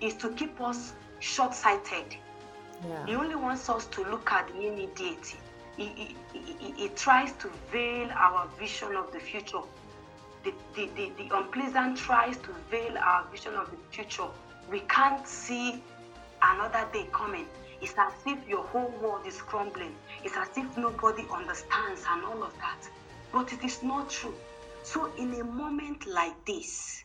is 0.00 0.14
to 0.14 0.30
keep 0.32 0.60
us 0.60 0.92
short 1.18 1.54
sighted. 1.54 2.16
Yeah. 2.86 3.06
He 3.06 3.14
only 3.14 3.34
wants 3.34 3.68
us 3.68 3.86
to 3.86 4.04
look 4.04 4.30
at 4.32 4.48
the 4.48 4.68
immediate. 4.68 5.34
He, 5.76 5.86
he, 5.86 6.16
he, 6.32 6.72
he, 6.76 6.88
tries 6.90 7.32
to 7.32 7.50
veil 7.72 8.10
our 8.14 8.48
vision 8.58 8.96
of 8.96 9.12
the 9.12 9.18
future. 9.18 9.60
The, 10.44 10.54
the, 10.74 10.88
the, 10.96 11.12
the 11.18 11.36
unpleasant 11.36 11.98
tries 11.98 12.36
to 12.38 12.54
veil 12.70 12.96
our 12.98 13.26
vision 13.30 13.54
of 13.54 13.70
the 13.70 13.76
future 13.90 14.28
we 14.70 14.80
can't 14.80 15.26
see 15.26 15.82
another 16.42 16.86
day 16.92 17.06
coming. 17.12 17.46
It's 17.82 17.94
as 17.98 18.12
if 18.24 18.48
your 18.48 18.64
whole 18.64 18.92
world 19.02 19.26
is 19.26 19.42
crumbling. 19.42 19.94
It's 20.22 20.36
as 20.36 20.48
if 20.56 20.76
nobody 20.76 21.26
understands 21.32 22.04
and 22.08 22.24
all 22.24 22.44
of 22.44 22.54
that. 22.58 22.88
But 23.32 23.52
it 23.52 23.64
is 23.64 23.82
not 23.82 24.10
true. 24.10 24.34
So, 24.82 25.10
in 25.18 25.34
a 25.34 25.44
moment 25.44 26.06
like 26.06 26.44
this, 26.46 27.04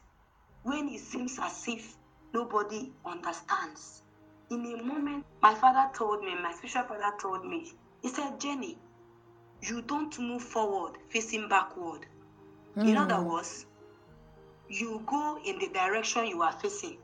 when 0.64 0.90
it 0.90 1.00
seems 1.00 1.40
as 1.42 1.66
if 1.68 1.96
nobody 2.34 2.92
understands, 3.06 4.04
in 4.52 4.66
a 4.66 4.84
moment, 4.84 5.26
my 5.42 5.56
father 5.56 5.90
told 5.94 6.24
me, 6.24 6.36
my 6.36 6.54
spiritual 6.54 6.84
father 6.84 7.16
told 7.20 7.46
me, 7.46 7.74
he 8.02 8.10
said, 8.10 8.40
Jenny, 8.40 8.78
you 9.62 9.82
don't 9.82 10.18
move 10.20 10.44
forward 10.44 10.94
facing 11.10 11.50
backward. 11.50 12.06
Mm. 12.78 12.90
In 12.90 12.98
other 12.98 13.22
words, 13.22 13.66
you 14.70 15.02
go 15.06 15.40
in 15.46 15.60
the 15.60 15.68
direction 15.68 16.28
you 16.28 16.42
are 16.42 16.52
facing. 16.54 16.98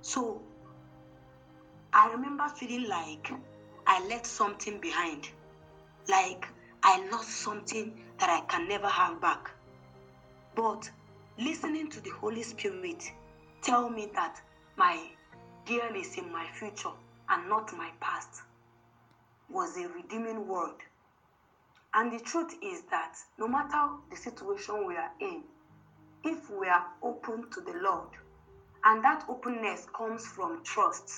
So 0.00 0.42
I 1.92 2.10
remember 2.10 2.48
feeling 2.48 2.88
like 2.88 3.30
I 3.86 4.04
left 4.08 4.26
something 4.26 4.80
behind, 4.80 5.28
like 6.08 6.46
I 6.82 7.06
lost 7.10 7.30
something 7.30 8.02
that 8.18 8.30
I 8.30 8.40
can 8.46 8.68
never 8.68 8.88
have 8.88 9.20
back. 9.20 9.50
But 10.56 10.90
listening 11.38 11.90
to 11.90 12.00
the 12.00 12.10
Holy 12.10 12.42
Spirit 12.42 13.04
tell 13.62 13.88
me 13.88 14.10
that 14.14 14.40
my 14.76 14.98
dear 15.66 15.94
is 15.94 16.16
in 16.18 16.32
my 16.32 16.46
future 16.58 16.90
and 17.28 17.48
not 17.48 17.72
my 17.76 17.90
past 18.00 18.42
was 19.48 19.76
a 19.76 19.86
redeeming 19.88 20.48
word. 20.48 20.74
And 21.94 22.12
the 22.12 22.20
truth 22.20 22.54
is 22.62 22.82
that 22.90 23.16
no 23.38 23.46
matter 23.46 23.88
the 24.10 24.16
situation 24.16 24.86
we 24.86 24.96
are 24.96 25.10
in, 25.20 25.42
if 26.24 26.48
we 26.50 26.68
are 26.68 26.86
open 27.02 27.50
to 27.52 27.60
the 27.60 27.78
Lord, 27.82 28.08
and 28.84 29.04
that 29.04 29.24
openness 29.28 29.86
comes 29.96 30.26
from 30.26 30.62
trust 30.64 31.10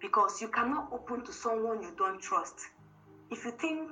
because 0.00 0.40
you 0.40 0.48
cannot 0.48 0.88
open 0.92 1.24
to 1.24 1.32
someone 1.32 1.82
you 1.82 1.92
don't 1.96 2.20
trust. 2.20 2.54
If 3.30 3.44
you 3.44 3.52
think 3.52 3.90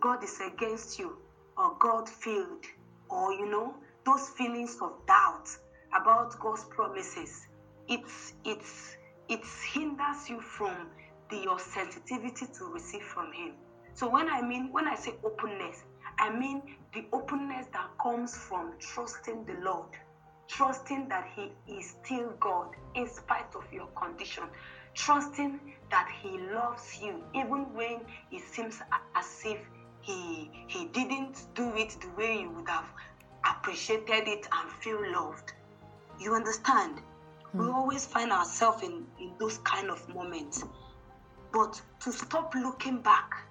God 0.00 0.22
is 0.22 0.38
against 0.40 0.98
you 0.98 1.16
or 1.56 1.76
God 1.80 2.08
failed, 2.08 2.64
or 3.08 3.32
you 3.32 3.46
know, 3.50 3.74
those 4.04 4.28
feelings 4.30 4.76
of 4.80 4.92
doubt 5.06 5.48
about 6.00 6.38
God's 6.38 6.64
promises, 6.64 7.46
it's 7.88 8.34
it's 8.44 8.96
it 9.28 9.40
hinders 9.72 10.28
you 10.28 10.40
from 10.40 10.88
the, 11.30 11.38
your 11.38 11.58
sensitivity 11.58 12.46
to 12.58 12.64
receive 12.66 13.02
from 13.02 13.32
Him. 13.32 13.52
So 13.96 14.08
when 14.08 14.28
I 14.28 14.40
mean 14.42 14.70
when 14.72 14.86
I 14.86 14.94
say 14.94 15.14
openness, 15.24 15.82
I 16.18 16.30
mean 16.30 16.62
the 16.94 17.04
openness 17.12 17.66
that 17.72 17.88
comes 18.00 18.36
from 18.36 18.74
trusting 18.78 19.44
the 19.44 19.54
Lord 19.64 19.88
trusting 20.48 21.08
that 21.08 21.28
He 21.34 21.52
is 21.78 21.94
still 22.02 22.32
God 22.40 22.68
in 22.94 23.08
spite 23.08 23.54
of 23.54 23.64
your 23.72 23.86
condition, 23.88 24.44
trusting 24.94 25.60
that 25.90 26.08
He 26.22 26.38
loves 26.38 26.98
you 27.00 27.22
even 27.34 27.72
when 27.74 28.00
it 28.32 28.42
seems 28.52 28.80
as 29.14 29.42
if 29.44 29.58
He 30.00 30.50
He 30.68 30.86
didn't 30.86 31.46
do 31.54 31.74
it 31.76 31.96
the 32.00 32.08
way 32.16 32.40
you 32.40 32.50
would 32.50 32.68
have 32.68 32.88
appreciated 33.44 34.28
it 34.28 34.48
and 34.52 34.70
feel 34.70 35.00
loved. 35.12 35.52
You 36.18 36.34
understand? 36.34 37.00
We 37.52 37.64
hmm. 37.66 37.74
always 37.74 38.06
find 38.06 38.32
ourselves 38.32 38.82
in, 38.82 39.06
in 39.20 39.32
those 39.38 39.58
kind 39.58 39.90
of 39.90 40.08
moments. 40.08 40.64
But 41.52 41.80
to 42.00 42.12
stop 42.12 42.54
looking 42.54 43.00
back 43.00 43.45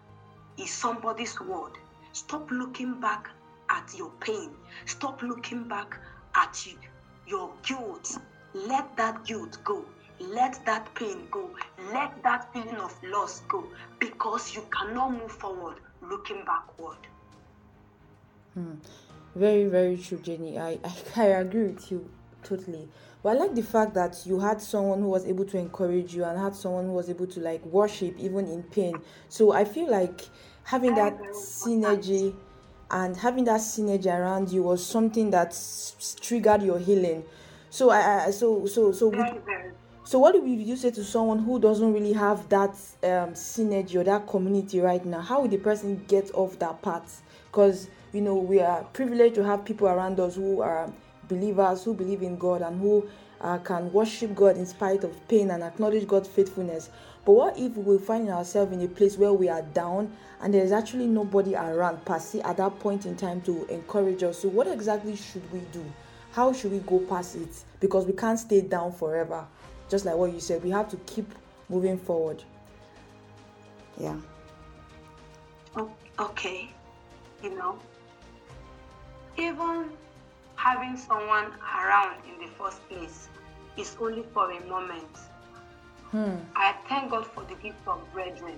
is 0.58 0.72
somebody's 0.72 1.40
word. 1.42 1.74
Stop 2.14 2.50
looking 2.52 3.00
back 3.00 3.30
at 3.70 3.94
your 3.98 4.12
pain. 4.20 4.52
Stop 4.86 5.22
looking 5.22 5.68
back 5.68 6.00
at 6.36 6.66
you, 6.66 6.78
your 7.28 7.52
guilt. 7.64 8.18
Let 8.54 8.96
that 8.98 9.26
guilt 9.26 9.58
go. 9.64 9.86
Let 10.20 10.66
that 10.66 10.94
pain 10.96 11.28
go. 11.30 11.50
Let 11.92 12.24
that 12.24 12.54
feeling 12.54 12.78
of 12.78 12.96
loss 13.04 13.42
go 13.50 13.66
because 14.00 14.56
you 14.56 14.64
cannot 14.72 15.12
move 15.12 15.32
forward 15.32 15.78
looking 16.02 16.44
backward. 16.46 16.98
Hmm. 18.54 18.76
Very, 19.36 19.66
very 19.66 19.98
true, 19.98 20.20
Jenny. 20.20 20.58
I, 20.58 20.80
I, 21.18 21.22
I 21.22 21.26
agree 21.26 21.64
with 21.64 21.92
you 21.92 22.10
totally. 22.44 22.88
But 23.26 23.38
I 23.38 23.40
like 23.40 23.56
the 23.56 23.64
fact 23.64 23.96
that 23.96 24.22
you 24.24 24.40
had 24.40 24.62
someone 24.62 25.00
who 25.00 25.08
was 25.08 25.26
able 25.26 25.46
to 25.46 25.58
encourage 25.58 26.14
you 26.14 26.26
and 26.26 26.38
had 26.40 26.54
someone 26.54 26.86
who 26.86 26.92
was 26.92 27.10
able 27.10 27.26
to 27.26 27.40
like 27.40 27.66
worship 27.66 28.14
even 28.20 28.48
in 28.48 28.62
pain. 28.62 29.02
So 29.30 29.52
I 29.52 29.66
feel 29.66 29.90
like 29.90 30.22
having 30.62 30.94
that 30.94 31.18
synergy 31.34 32.36
and 32.92 33.18
having 33.18 33.46
that 33.46 33.62
synergy 33.62 34.16
around 34.16 34.52
you 34.52 34.62
was 34.62 34.86
something 34.86 35.32
that 35.32 35.58
triggered 36.22 36.62
your 36.62 36.78
healing. 36.78 37.26
So 37.72 37.90
i, 37.90 38.26
I 38.26 38.30
so 38.30 38.68
so 38.68 38.92
so 38.92 39.12
so 40.04 40.20
what 40.20 40.40
would 40.40 40.48
you 40.48 40.76
say 40.76 40.92
to 40.92 41.04
someone 41.04 41.40
who 41.40 41.60
doesn't 41.60 41.94
really 41.94 42.14
have 42.14 42.48
that 42.50 42.76
um, 43.02 43.34
synergy 43.34 43.96
or 43.96 44.04
that 44.04 44.28
community 44.28 44.82
right 44.82 45.04
now? 45.04 45.22
How 45.22 45.42
would 45.42 45.50
the 45.50 45.58
person 45.58 46.06
get 46.08 46.30
off 46.36 46.60
that 46.60 46.84
path? 46.84 47.24
Because 47.48 47.90
you 48.14 48.22
know 48.22 48.36
we 48.36 48.62
are 48.62 48.84
privileged 48.94 49.34
to 49.34 49.44
have 49.44 49.66
people 49.66 49.88
around 49.88 50.20
us 50.20 50.36
who 50.36 50.62
are 50.62 50.94
believers 51.28 51.84
who 51.84 51.94
believe 51.94 52.22
in 52.22 52.38
god 52.38 52.62
and 52.62 52.80
who 52.80 53.08
uh, 53.42 53.58
can 53.60 53.92
worship 53.92 54.34
god 54.36 54.58
in 54.58 54.66
spite 54.66 55.04
of 55.04 55.28
pain 55.28 55.52
and 55.52 55.64
acknowledge 55.64 56.08
god's 56.08 56.28
faithfulness 56.28 56.90
but 57.26 57.32
what 57.32 57.58
if 57.58 57.76
we 57.76 57.98
find 57.98 58.30
ourselves 58.30 58.72
in 58.72 58.82
a 58.82 58.88
place 58.88 59.18
where 59.18 59.34
we 59.34 59.50
are 59.50 59.64
down 59.64 60.16
and 60.42 60.54
there's 60.54 60.72
actually 60.72 61.08
nobody 61.08 61.56
around 61.56 62.00
se 62.20 62.42
at 62.42 62.58
that 62.58 62.80
point 62.80 63.08
in 63.08 63.18
time 63.18 63.42
to 63.42 63.66
encourage 63.66 64.22
us? 64.22 64.40
So, 64.40 64.50
what 64.50 64.68
exactly 64.68 65.16
should 65.16 65.52
we 65.52 65.60
do? 65.72 65.84
How 66.32 66.54
should 66.54 66.72
we 66.72 66.80
go 66.80 67.00
past 67.00 67.36
it? 67.36 67.50
Because 67.80 68.06
we 68.06 68.14
can't 68.14 68.38
stay 68.38 68.62
down 68.62 68.92
forever. 68.92 69.46
Just 69.90 70.06
like 70.06 70.16
what 70.16 70.34
you 70.34 70.40
said, 70.40 70.64
we 70.64 70.70
have 70.70 70.88
to 70.90 70.98
keep 71.08 71.34
moving 71.68 71.98
forward. 71.98 72.44
Yeah. 73.98 74.18
Okay. 76.20 76.70
You 77.42 77.56
know, 77.56 77.80
even 79.38 79.90
having 80.66 80.98
someone 80.98 81.50
around 81.82 82.18
in 82.30 82.36
the 82.44 82.52
first 82.58 82.80
place 82.90 83.30
is 83.78 83.96
only 84.02 84.24
for 84.34 84.52
a 84.52 84.60
moment 84.66 85.16
Hmm. 86.16 86.36
I 86.56 86.74
thank 86.88 87.12
God 87.12 87.26
for 87.26 87.44
the 87.44 87.56
gift 87.56 87.86
of 87.88 88.00
brethren. 88.14 88.58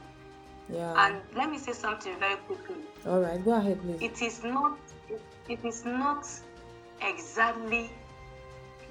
Yeah. 0.69 0.93
And 0.97 1.21
let 1.35 1.49
me 1.49 1.57
say 1.57 1.73
something 1.73 2.15
very 2.19 2.35
quickly. 2.35 2.75
All 3.07 3.19
right, 3.19 3.43
go 3.43 3.53
ahead, 3.53 3.81
please. 3.81 3.99
It 3.99 4.21
is 4.21 4.43
not 4.43 4.77
it, 5.09 5.21
it 5.49 5.65
is 5.65 5.83
not 5.83 6.27
exactly 7.01 7.89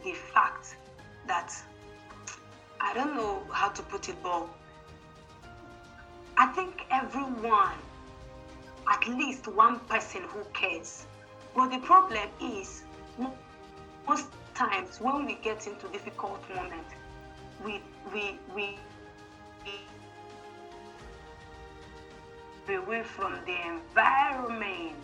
the 0.03 0.15
fact 0.35 0.77
that 1.29 1.55
I 2.81 2.93
don't 2.95 3.15
know 3.15 3.43
how 3.53 3.69
to 3.69 3.83
put 3.83 4.09
it, 4.09 4.17
but 4.21 4.49
I 6.37 6.47
think 6.47 6.87
everyone, 6.91 7.79
at 8.91 9.07
least 9.07 9.47
one 9.47 9.79
person 9.81 10.23
who 10.23 10.43
cares. 10.55 11.07
But 11.55 11.71
the 11.71 11.79
problem 11.79 12.29
is, 12.41 12.83
most 14.09 14.27
times 14.55 15.01
when 15.01 15.27
we 15.27 15.35
get 15.43 15.67
into 15.67 15.89
difficult 15.89 16.41
moments, 16.55 16.95
we 17.65 17.81
we 18.13 18.39
we 18.55 18.79
away 22.75 23.03
from 23.03 23.39
the 23.47 23.57
environment 23.67 24.97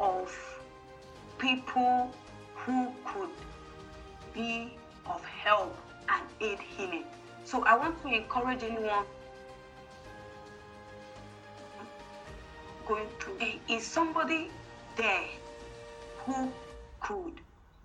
of 0.00 0.34
people 1.38 2.10
who 2.54 2.92
could 3.04 3.30
be 4.34 4.76
of 5.06 5.22
help 5.24 5.76
and 6.08 6.22
aid 6.40 6.58
healing. 6.58 7.04
So 7.44 7.64
I 7.64 7.76
want 7.76 8.00
to 8.02 8.08
encourage 8.08 8.62
anyone 8.62 9.04
going 12.86 13.08
through. 13.20 13.38
Is 13.68 13.86
somebody 13.86 14.50
there 14.96 15.24
who 16.26 16.50
could 17.00 17.40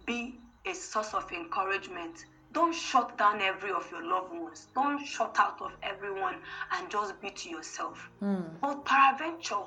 be 0.06 0.36
a 0.66 0.74
source 0.74 1.14
of 1.14 1.32
encouragement? 1.32 2.26
Don't 2.52 2.76
shut 2.76 3.18
down 3.18 3.40
every 3.40 3.72
of 3.72 3.90
your 3.92 4.04
loved 4.04 4.34
ones. 4.34 4.68
Don't 4.76 5.06
shut 5.06 5.38
out 5.40 5.62
of 5.62 5.72
everyone 5.82 6.36
and 6.74 6.90
just 6.90 7.22
be 7.22 7.30
to 7.30 7.50
yourself. 7.50 8.10
Mm. 8.22 8.44
But 8.60 8.84
peradventure, 8.84 9.64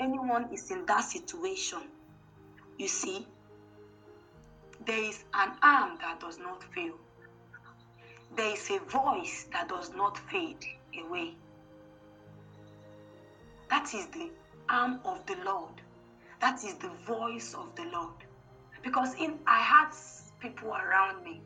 anyone 0.00 0.48
is 0.52 0.70
in 0.70 0.84
that 0.86 1.02
situation, 1.02 1.82
you 2.76 2.88
see, 2.88 3.26
there 4.84 5.02
is 5.02 5.22
an 5.34 5.52
arm 5.62 5.98
that 6.00 6.20
does 6.20 6.38
not 6.38 6.64
fail. 6.72 6.94
There 8.36 8.52
is 8.52 8.70
a 8.70 8.78
voice 8.78 9.46
that 9.52 9.68
does 9.68 9.92
not 9.94 10.18
fade 10.18 10.64
away. 10.98 11.34
That 13.70 13.92
is 13.94 14.06
the 14.06 14.30
arm 14.68 15.00
of 15.04 15.24
the 15.26 15.36
Lord. 15.44 15.80
That 16.40 16.62
is 16.64 16.74
the 16.74 16.90
voice 17.06 17.54
of 17.54 17.74
the 17.74 17.84
Lord. 17.84 18.14
Because 18.82 19.14
in 19.14 19.38
I 19.46 19.58
had 19.58 19.90
people 20.40 20.70
around 20.70 21.24
me, 21.24 21.40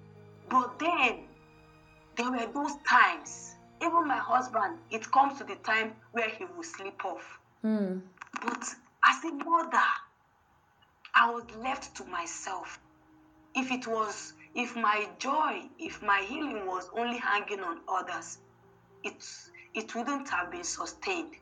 but 0.48 0.78
then 0.78 1.24
there 2.16 2.30
were 2.30 2.46
those 2.52 2.76
times. 2.86 3.54
Even 3.80 4.06
my 4.06 4.18
husband, 4.18 4.78
it 4.90 5.10
comes 5.10 5.38
to 5.38 5.44
the 5.44 5.56
time 5.56 5.94
where 6.12 6.28
he 6.28 6.44
will 6.44 6.62
sleep 6.62 7.04
off. 7.04 7.40
Hmm. 7.62 7.98
But 8.40 8.62
as 9.04 9.24
a 9.24 9.32
mother, 9.32 9.82
I 11.14 11.30
was 11.30 11.44
left 11.56 11.96
to 11.96 12.04
myself. 12.04 12.78
If 13.54 13.70
it 13.70 13.86
was, 13.86 14.34
if 14.54 14.76
my 14.76 15.08
joy, 15.18 15.62
if 15.78 16.00
my 16.02 16.20
healing 16.20 16.66
was 16.66 16.88
only 16.96 17.18
hanging 17.18 17.60
on 17.60 17.80
others, 17.88 18.38
it 19.02 19.24
it 19.74 19.94
wouldn't 19.94 20.28
have 20.28 20.50
been 20.50 20.64
sustained. 20.64 21.34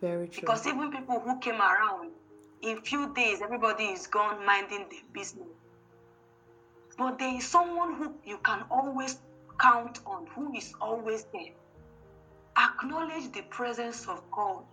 Very 0.00 0.28
true. 0.28 0.40
Because 0.40 0.66
even 0.66 0.90
people 0.90 1.20
who 1.20 1.38
came 1.38 1.60
around, 1.60 2.10
in 2.64 2.80
few 2.80 3.12
days, 3.14 3.42
everybody 3.42 3.84
is 3.84 4.06
gone 4.06 4.44
minding 4.44 4.86
their 4.90 5.04
business. 5.12 5.48
But 6.96 7.18
there 7.18 7.36
is 7.36 7.46
someone 7.46 7.94
who 7.94 8.14
you 8.24 8.38
can 8.38 8.64
always 8.70 9.18
count 9.60 10.00
on, 10.06 10.26
who 10.34 10.56
is 10.56 10.72
always 10.80 11.26
there. 11.32 11.52
Acknowledge 12.56 13.32
the 13.32 13.42
presence 13.50 14.08
of 14.08 14.22
God 14.30 14.64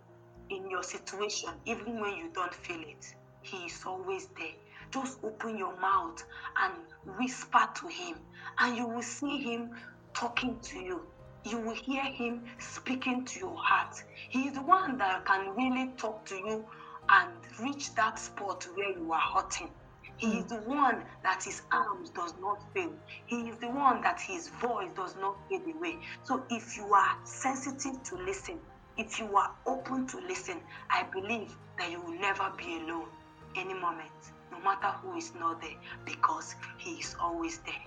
in 0.48 0.70
your 0.70 0.82
situation, 0.82 1.50
even 1.66 2.00
when 2.00 2.16
you 2.16 2.30
don't 2.34 2.54
feel 2.54 2.80
it. 2.80 3.04
He 3.42 3.58
is 3.66 3.78
always 3.84 4.28
there. 4.38 4.54
Just 4.92 5.18
open 5.22 5.58
your 5.58 5.78
mouth 5.78 6.22
and 6.62 6.72
whisper 7.18 7.68
to 7.80 7.88
Him, 7.88 8.16
and 8.58 8.76
you 8.76 8.86
will 8.86 9.02
see 9.02 9.38
Him 9.38 9.70
talking 10.14 10.58
to 10.62 10.78
you. 10.78 11.02
You 11.44 11.58
will 11.58 11.74
hear 11.74 12.04
Him 12.04 12.44
speaking 12.58 13.24
to 13.24 13.38
your 13.38 13.56
heart. 13.56 13.96
He 14.30 14.46
is 14.46 14.54
the 14.54 14.62
one 14.62 14.96
that 14.98 15.26
can 15.26 15.54
really 15.56 15.90
talk 15.98 16.24
to 16.26 16.36
you 16.36 16.64
and 17.12 17.30
reach 17.60 17.94
that 17.94 18.18
spot 18.18 18.66
where 18.74 18.90
you 18.90 19.12
are 19.12 19.20
hurting. 19.20 19.70
He 20.16 20.38
is 20.38 20.44
the 20.46 20.56
one 20.56 21.02
that 21.24 21.42
his 21.42 21.62
arms 21.72 22.10
does 22.10 22.34
not 22.40 22.62
fail. 22.72 22.92
He 23.26 23.48
is 23.48 23.56
the 23.56 23.68
one 23.68 24.02
that 24.02 24.20
his 24.20 24.48
voice 24.48 24.90
does 24.94 25.16
not 25.16 25.36
fade 25.48 25.62
away. 25.74 25.98
So 26.22 26.44
if 26.48 26.76
you 26.76 26.92
are 26.94 27.16
sensitive 27.24 28.02
to 28.04 28.16
listen, 28.16 28.58
if 28.96 29.18
you 29.18 29.36
are 29.36 29.50
open 29.66 30.06
to 30.08 30.18
listen, 30.20 30.60
I 30.90 31.04
believe 31.12 31.56
that 31.78 31.90
you 31.90 32.00
will 32.00 32.18
never 32.20 32.52
be 32.56 32.78
alone 32.78 33.08
any 33.56 33.74
moment, 33.74 34.12
no 34.50 34.60
matter 34.60 34.88
who 35.02 35.16
is 35.16 35.32
not 35.34 35.60
there, 35.60 35.76
because 36.04 36.54
he 36.78 36.92
is 36.92 37.16
always 37.20 37.58
there. 37.58 37.82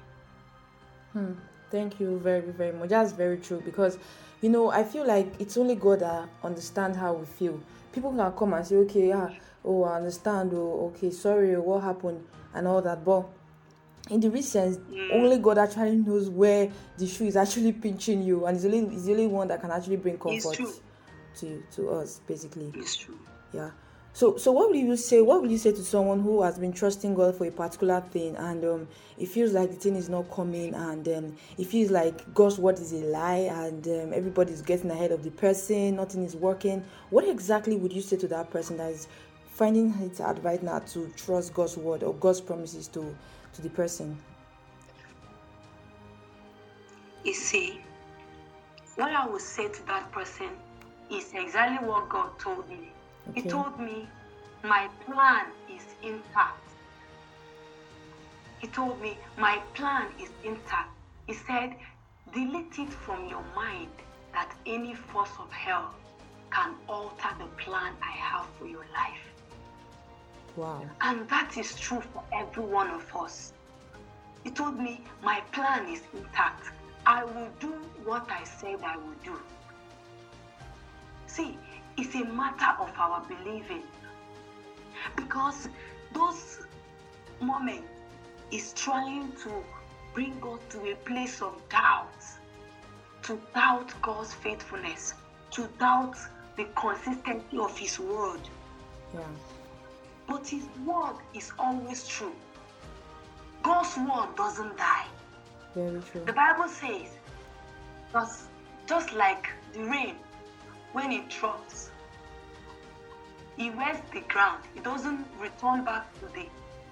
Hmm. 1.14 1.34
Thank 1.72 2.00
you 2.00 2.20
very, 2.20 2.52
very 2.52 2.74
much. 2.74 2.90
That's 2.90 3.12
very 3.12 3.38
true 3.38 3.62
because, 3.64 3.98
you 4.42 4.50
know, 4.50 4.72
I 4.72 4.84
feel 4.84 5.08
like 5.08 5.28
it's 5.40 5.58
only 5.58 5.76
God 5.76 6.02
that 6.02 6.28
understands 6.44 6.98
how 6.98 7.14
we 7.14 7.26
feel. 7.26 7.60
People 7.96 8.12
can 8.14 8.32
come 8.34 8.54
and 8.54 8.68
say, 8.68 8.76
okay, 8.76 9.08
yeah, 9.08 9.30
oh, 9.64 9.84
I 9.84 9.96
understand, 9.96 10.52
oh, 10.54 10.92
okay, 10.94 11.12
sorry, 11.12 11.56
oh, 11.56 11.62
what 11.62 11.82
happened, 11.82 12.22
and 12.54 12.68
all 12.68 12.82
that. 12.82 13.06
But 13.06 13.26
in 14.10 14.20
the 14.20 14.30
recent, 14.30 14.86
mm. 14.92 15.14
only 15.14 15.38
God 15.38 15.58
actually 15.58 15.96
knows 15.96 16.30
where 16.30 16.70
the 16.98 17.08
shoe 17.08 17.26
is 17.26 17.38
actually 17.38 17.72
pinching 17.72 18.22
you, 18.22 18.46
and 18.46 18.60
the 18.60 18.68
only, 18.68 18.94
he's 18.94 19.06
the 19.06 19.14
only 19.14 19.28
one 19.28 19.48
that 19.48 19.62
can 19.62 19.72
actually 19.72 19.96
bring 19.96 20.18
comfort 20.18 20.60
to 21.38 21.64
to 21.72 21.90
us, 21.90 22.20
basically. 22.28 22.72
It's 22.76 22.98
true. 22.98 23.18
Yeah. 23.54 23.72
So, 24.16 24.38
so 24.38 24.54
what 24.54 24.70
will 24.70 24.78
you 24.78 24.96
say? 24.96 25.22
What 25.22 25.42
will 25.42 25.52
you 25.52 25.58
say 25.58 25.74
to 25.74 25.84
someone 25.84 26.22
who 26.22 26.42
has 26.42 26.58
been 26.58 26.72
trusting 26.72 27.16
God 27.16 27.36
for 27.36 27.48
a 27.48 27.52
particular 27.52 28.00
thing, 28.00 28.38
and 28.38 28.64
um, 28.64 28.88
it 29.18 29.26
feels 29.26 29.52
like 29.52 29.72
the 29.72 29.76
thing 29.76 29.98
is 29.98 30.08
not 30.08 30.32
coming, 30.32 30.74
and 30.74 31.06
um, 31.10 31.36
it 31.58 31.68
feels 31.68 31.92
like 31.92 32.34
God's 32.34 32.58
word 32.58 32.80
is 32.80 32.94
a 32.94 33.04
lie, 33.08 33.50
and 33.52 33.86
um, 33.86 34.14
everybody's 34.14 34.62
getting 34.62 34.90
ahead 34.90 35.12
of 35.12 35.22
the 35.26 35.32
person, 35.32 35.98
nothing 35.98 36.24
is 36.24 36.34
working. 36.34 36.82
What 37.10 37.28
exactly 37.28 37.76
would 37.76 37.92
you 37.92 38.02
say 38.02 38.16
to 38.16 38.28
that 38.30 38.52
person 38.52 38.78
that 38.78 38.90
is 38.90 39.10
finding 39.48 39.94
it 40.02 40.18
hard 40.18 40.42
right 40.46 40.64
now 40.64 40.80
to 40.80 41.12
trust 41.18 41.54
God's 41.54 41.76
word 41.76 42.02
or 42.02 42.14
God's 42.14 42.40
promises 42.40 42.88
to 42.88 43.14
to 43.52 43.62
the 43.62 43.70
person? 43.70 44.18
You 47.26 47.34
see, 47.34 47.82
what 48.96 49.12
I 49.12 49.28
would 49.28 49.42
say 49.42 49.68
to 49.68 49.88
that 49.88 50.10
person 50.14 50.52
is 51.12 51.34
exactly 51.34 51.86
what 51.86 52.08
God 52.08 52.40
told 52.40 52.70
me. 52.70 52.94
Okay. 53.30 53.42
He 53.42 53.50
told 53.50 53.80
me 53.80 54.08
my 54.64 54.90
plan 55.06 55.48
is 55.70 55.86
intact. 56.02 56.70
He 58.60 58.68
told 58.68 59.02
me 59.02 59.18
my 59.38 59.62
plan 59.74 60.08
is 60.22 60.30
intact. 60.44 60.90
He 61.28 61.34
said, 61.34 61.76
delete 62.34 62.80
it 62.80 62.92
from 62.92 63.28
your 63.28 63.44
mind 63.56 63.92
that 64.34 64.52
any 64.66 64.94
force 64.94 65.32
of 65.40 65.52
hell 65.52 65.94
can 66.52 66.76
alter 66.88 67.30
the 67.40 67.46
plan 67.64 67.94
I 68.02 68.12
have 68.12 68.46
for 68.58 68.66
your 68.66 68.86
life. 68.94 69.26
Wow. 70.56 70.84
And 71.02 71.28
that 71.30 71.58
is 71.58 71.78
true 71.80 72.02
for 72.14 72.24
every 72.34 72.64
one 72.64 72.90
of 72.90 73.16
us. 73.16 73.54
He 74.44 74.52
told 74.52 74.80
me, 74.80 75.02
My 75.24 75.42
plan 75.52 75.88
is 75.90 76.02
intact. 76.14 76.70
I 77.06 77.24
will 77.24 77.50
do 77.60 77.74
what 78.04 78.30
I 78.30 78.44
said 78.44 78.80
I 78.84 78.96
will 78.98 79.20
do. 79.24 79.38
See, 81.28 81.58
it's 81.98 82.16
a 82.16 82.26
matter 82.26 82.82
of 82.82 82.92
our 82.98 83.24
believing. 83.28 83.84
Because 85.16 85.70
those 86.14 86.66
moments 87.42 87.88
is 88.52 88.74
trying 88.74 89.32
to 89.44 89.64
bring 90.14 90.42
us 90.44 90.60
to 90.70 90.92
a 90.92 90.96
place 90.96 91.42
of 91.42 91.54
doubt, 91.70 92.24
to 93.24 93.40
doubt 93.54 93.94
God's 94.02 94.34
faithfulness, 94.34 95.14
to 95.52 95.68
doubt 95.80 96.16
the 96.58 96.66
consistency 96.76 97.58
of 97.58 97.78
His 97.78 98.00
word. 98.00 98.42
Yeah. 99.14 99.22
But 100.28 100.48
His 100.48 100.64
word 100.86 101.16
is 101.34 101.52
always 101.60 102.08
true. 102.08 102.36
God's 103.64 103.98
word 103.98 104.36
doesn't 104.36 104.78
die. 104.78 105.08
Very 105.74 106.02
true. 106.12 106.24
The 106.26 106.34
Bible 106.34 106.68
says, 106.68 107.10
just, 108.14 108.44
just 108.88 109.14
like 109.14 109.50
the 109.74 109.84
rain, 109.84 110.16
when 110.96 111.12
it 111.12 111.28
drops, 111.28 111.92
it 113.58 113.76
wets 113.76 114.00
the 114.14 114.22
ground. 114.22 114.64
It 114.78 114.84
doesn't 114.86 115.26
return 115.42 115.84
back 115.84 116.14
to 116.20 116.26
the 116.28 116.48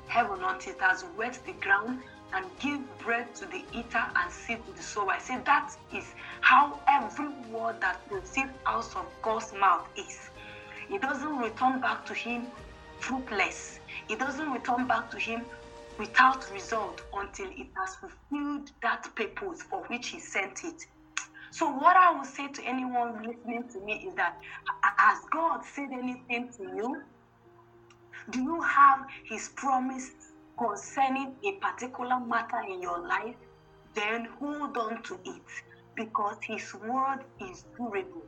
heaven 0.08 0.40
until 0.44 0.74
it 0.74 0.82
has 0.82 1.06
wet 1.18 1.40
the 1.46 1.54
ground 1.54 2.00
and 2.34 2.46
give 2.60 2.82
bread 3.00 3.34
to 3.36 3.46
the 3.46 3.64
eater 3.72 4.04
and 4.18 4.30
seed 4.30 4.60
to 4.66 4.74
the 4.74 4.84
sower. 4.84 5.12
I 5.12 5.20
say 5.20 5.40
that 5.46 5.74
is 5.94 6.04
how 6.42 6.82
every 6.90 7.30
word 7.50 7.80
that 7.80 8.06
proceeds 8.10 8.52
out 8.66 8.94
of 8.98 9.06
God's 9.22 9.54
mouth 9.54 9.88
is. 9.98 10.20
It 10.92 11.02
doesn't 11.02 11.38
return 11.38 11.80
back 11.80 12.06
to 12.08 12.14
Him 12.14 12.48
fruitless. 13.00 13.80
It 14.10 14.20
doesn't 14.20 14.52
return 14.52 14.86
back 14.86 15.12
to 15.12 15.18
Him 15.18 15.46
without 15.98 16.52
result 16.52 17.02
until 17.14 17.48
it 17.52 17.68
has 17.78 17.96
fulfilled 17.96 18.70
that 18.82 19.08
purpose 19.16 19.62
for 19.62 19.84
which 19.86 20.10
He 20.10 20.20
sent 20.20 20.66
it. 20.66 20.86
So, 21.54 21.70
what 21.70 21.96
I 21.96 22.12
will 22.12 22.26
say 22.26 22.48
to 22.48 22.64
anyone 22.64 23.22
listening 23.22 23.70
to 23.74 23.80
me 23.86 24.08
is 24.08 24.16
that 24.16 24.36
has 24.98 25.20
God 25.32 25.62
said 25.64 25.90
anything 25.92 26.50
to 26.58 26.64
you? 26.64 27.04
Do 28.32 28.42
you 28.42 28.60
have 28.60 29.06
His 29.30 29.52
promise 29.56 30.10
concerning 30.58 31.36
a 31.46 31.52
particular 31.62 32.20
matter 32.20 32.60
in 32.68 32.82
your 32.82 33.08
life? 33.08 33.36
Then 33.94 34.30
hold 34.40 34.76
on 34.78 35.04
to 35.04 35.14
it 35.26 35.44
because 35.96 36.38
His 36.42 36.74
word 36.74 37.20
is 37.40 37.64
durable, 37.78 38.26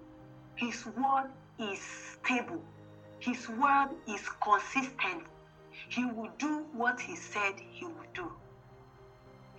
His 0.55 0.85
word 0.85 1.31
is 1.59 1.81
stable, 2.21 2.61
His 3.17 3.49
word 3.49 3.89
is 4.07 4.21
consistent. 4.43 5.23
He 5.89 6.05
will 6.05 6.29
do 6.37 6.67
what 6.73 6.99
He 6.99 7.15
said 7.15 7.55
He 7.71 7.85
would 7.85 8.13
do. 8.13 8.31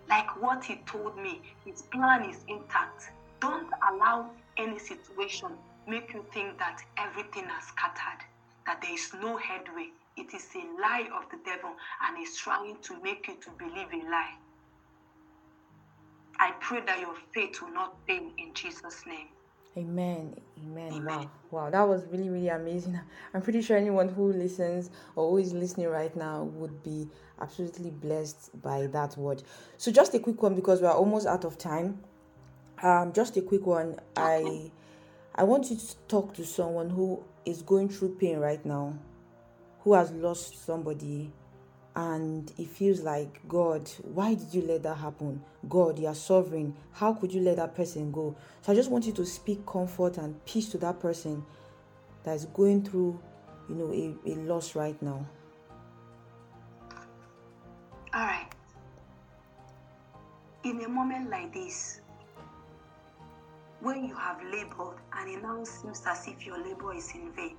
Like 0.09 0.41
what 0.41 0.63
He 0.63 0.77
told 0.87 1.17
me, 1.17 1.43
His 1.65 1.83
plan 1.91 2.31
is 2.31 2.45
intact. 2.47 3.11
Don't 3.40 3.70
allow 3.92 4.31
any 4.57 4.79
situation 4.79 5.51
make 5.87 6.12
you 6.12 6.25
think 6.33 6.59
that 6.59 6.81
everything 6.99 7.44
has 7.44 7.64
scattered, 7.64 8.25
that 8.66 8.81
there 8.83 8.92
is 8.92 9.12
no 9.20 9.37
headway. 9.37 9.88
It 10.16 10.35
is 10.35 10.46
a 10.55 10.81
lie 10.81 11.09
of 11.14 11.31
the 11.31 11.38
devil 11.44 11.70
and 12.07 12.22
is 12.22 12.37
trying 12.37 12.77
to 12.83 13.03
make 13.03 13.29
you 13.29 13.37
to 13.37 13.51
believe 13.59 13.92
a 13.92 14.11
lie. 14.11 14.35
I 16.38 16.53
pray 16.61 16.81
that 16.87 17.01
your 17.01 17.14
faith 17.33 17.61
will 17.62 17.72
not 17.72 17.96
fail 18.07 18.31
in 18.38 18.53
Jesus' 18.55 19.03
name. 19.07 19.29
Amen. 19.77 20.35
Amen. 20.59 20.92
Amen. 20.94 21.05
Wow. 21.05 21.31
Wow. 21.51 21.70
That 21.70 21.83
was 21.83 22.07
really, 22.07 22.31
really 22.31 22.49
amazing. 22.49 22.99
I'm 23.35 23.42
pretty 23.42 23.61
sure 23.61 23.77
anyone 23.77 24.09
who 24.09 24.33
listens 24.33 24.90
or 25.14 25.31
who 25.31 25.37
is 25.37 25.53
listening 25.53 25.88
right 25.88 26.14
now 26.16 26.44
would 26.44 26.83
be 26.83 27.09
absolutely 27.40 27.90
blessed 27.90 28.61
by 28.62 28.87
that 28.88 29.16
word. 29.18 29.42
So 29.77 29.92
just 29.92 30.14
a 30.14 30.18
quick 30.18 30.42
one 30.42 30.55
because 30.55 30.81
we're 30.81 30.90
almost 30.90 31.27
out 31.27 31.44
of 31.44 31.59
time. 31.59 32.01
Um, 32.83 33.12
just 33.12 33.37
a 33.37 33.43
quick 33.43 33.67
one. 33.67 33.99
I 34.17 34.71
I 35.35 35.45
want 35.45 35.71
you 35.71 35.77
to 35.77 35.97
talk 36.09 36.35
to 36.35 36.45
someone 36.45 36.91
who 36.91 37.23
is 37.45 37.62
going 37.62 37.89
through 37.89 38.17
pain 38.17 38.39
right 38.39 38.65
now, 38.65 38.99
who 39.81 39.95
has 39.95 40.11
lost 40.12 40.65
somebody, 40.65 41.33
and 41.95 42.53
it 42.59 42.69
feels 42.69 43.01
like, 43.01 43.41
God, 43.49 43.91
why 44.03 44.35
did 44.35 44.53
you 44.53 44.62
let 44.62 44.83
that 44.83 44.99
happen? 44.99 45.43
God, 45.69 45.99
you 45.99 46.07
are 46.07 46.15
sovereign. 46.15 46.75
How 46.93 47.15
could 47.15 47.33
you 47.33 47.41
let 47.41 47.57
that 47.57 47.75
person 47.75 48.12
go? 48.12 48.37
So 48.62 48.73
I 48.73 48.75
just 48.75 48.91
want 48.91 49.07
you 49.07 49.12
to 49.12 49.25
speak 49.25 49.65
comfort 49.67 50.19
and 50.19 50.43
peace 50.45 50.69
to 50.71 50.79
that 50.79 51.01
person 51.01 51.45
that 52.25 52.35
is 52.35 52.45
going 52.47 52.85
through, 52.85 53.19
you 53.69 53.75
know, 53.75 53.93
a, 53.93 54.31
a 54.31 54.35
loss 54.43 54.75
right 54.75 55.01
now. 55.03 55.27
All 58.12 58.27
right. 58.27 58.49
In 60.65 60.83
a 60.83 60.89
moment 60.89 61.31
like 61.31 61.53
this, 61.53 62.01
when 63.81 64.05
you 64.05 64.15
have 64.15 64.43
labored 64.43 64.97
and 65.12 65.31
it 65.31 65.43
now 65.43 65.62
seems 65.65 66.03
as 66.07 66.27
if 66.27 66.47
your 66.47 66.59
labor 66.59 66.95
is 66.95 67.12
in 67.15 67.33
vain. 67.33 67.57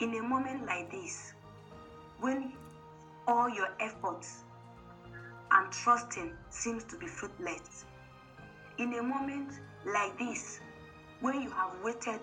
In 0.00 0.14
a 0.14 0.22
moment 0.22 0.66
like 0.66 0.90
this, 0.90 1.34
when 2.20 2.52
all 3.26 3.48
your 3.48 3.68
efforts 3.80 4.44
and 5.50 5.72
trusting 5.72 6.32
seems 6.50 6.84
to 6.84 6.96
be 6.96 7.06
fruitless, 7.06 7.84
in 8.78 8.94
a 8.94 9.02
moment 9.02 9.52
like 9.84 10.18
this, 10.18 10.60
when 11.20 11.42
you 11.42 11.50
have 11.50 11.72
waited 11.82 12.20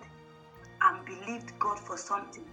and 0.82 1.04
believed 1.04 1.58
God 1.58 1.78
for 1.78 1.96
something, 1.96 2.44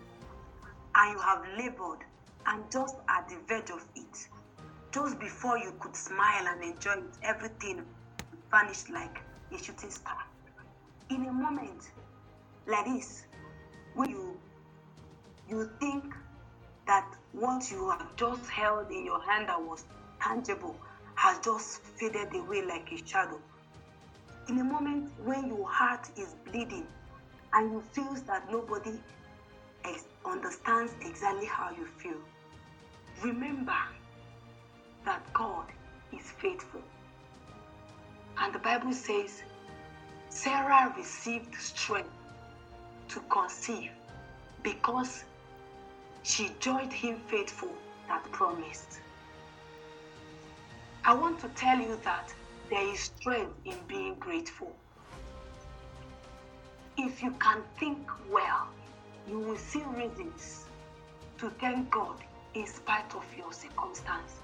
and 0.95 1.13
you 1.13 1.19
have 1.19 1.43
labored 1.57 1.99
and 2.47 2.63
just 2.71 2.95
at 3.09 3.27
the 3.29 3.37
verge 3.47 3.69
of 3.69 3.85
it, 3.95 4.27
just 4.91 5.19
before 5.19 5.57
you 5.57 5.73
could 5.79 5.95
smile 5.95 6.47
and 6.47 6.63
enjoy 6.63 6.91
it, 6.91 7.17
everything 7.23 7.83
vanished 8.49 8.89
like 8.89 9.19
a 9.53 9.57
shooting 9.57 9.89
star. 9.89 10.17
In 11.09 11.25
a 11.25 11.31
moment 11.31 11.89
like 12.67 12.85
this, 12.85 13.23
when 13.95 14.09
you 14.09 14.37
you 15.49 15.69
think 15.79 16.13
that 16.85 17.07
what 17.31 17.69
you 17.71 17.89
have 17.89 18.15
just 18.15 18.49
held 18.49 18.91
in 18.91 19.05
your 19.05 19.21
hand 19.21 19.47
that 19.47 19.61
was 19.61 19.85
tangible 20.21 20.75
has 21.15 21.39
just 21.39 21.81
faded 21.81 22.33
away 22.35 22.63
like 22.63 22.91
a 22.91 23.07
shadow. 23.07 23.39
In 24.49 24.59
a 24.59 24.63
moment 24.63 25.11
when 25.23 25.47
your 25.47 25.67
heart 25.69 26.09
is 26.17 26.35
bleeding 26.45 26.87
and 27.53 27.71
you 27.71 27.81
feel 27.93 28.13
that 28.27 28.51
nobody 28.51 28.99
understands 30.25 30.93
exactly 31.01 31.45
how 31.45 31.71
you 31.71 31.85
feel, 31.97 32.17
remember 33.23 33.75
that 35.05 35.21
God 35.33 35.65
is 36.13 36.31
faithful. 36.39 36.81
And 38.39 38.53
the 38.53 38.59
Bible 38.59 38.93
says 38.93 39.43
Sarah 40.29 40.93
received 40.97 41.55
strength 41.55 42.09
to 43.09 43.19
conceive 43.29 43.91
because 44.63 45.23
she 46.23 46.51
joined 46.59 46.93
him 46.93 47.19
faithful 47.27 47.73
that 48.07 48.29
promised. 48.31 48.99
I 51.05 51.13
want 51.13 51.39
to 51.39 51.47
tell 51.49 51.79
you 51.79 51.99
that 52.03 52.33
there 52.69 52.93
is 52.93 52.99
strength 52.99 53.55
in 53.65 53.75
being 53.87 54.15
grateful. 54.15 54.75
If 56.97 57.23
you 57.23 57.31
can 57.39 57.63
think 57.79 58.09
well, 58.29 58.67
you 59.27 59.39
will 59.39 59.57
see 59.57 59.83
reasons 59.95 60.65
to 61.37 61.49
thank 61.61 61.89
God 61.89 62.17
in 62.53 62.67
spite 62.67 63.15
of 63.15 63.25
your 63.37 63.53
circumstance. 63.53 64.41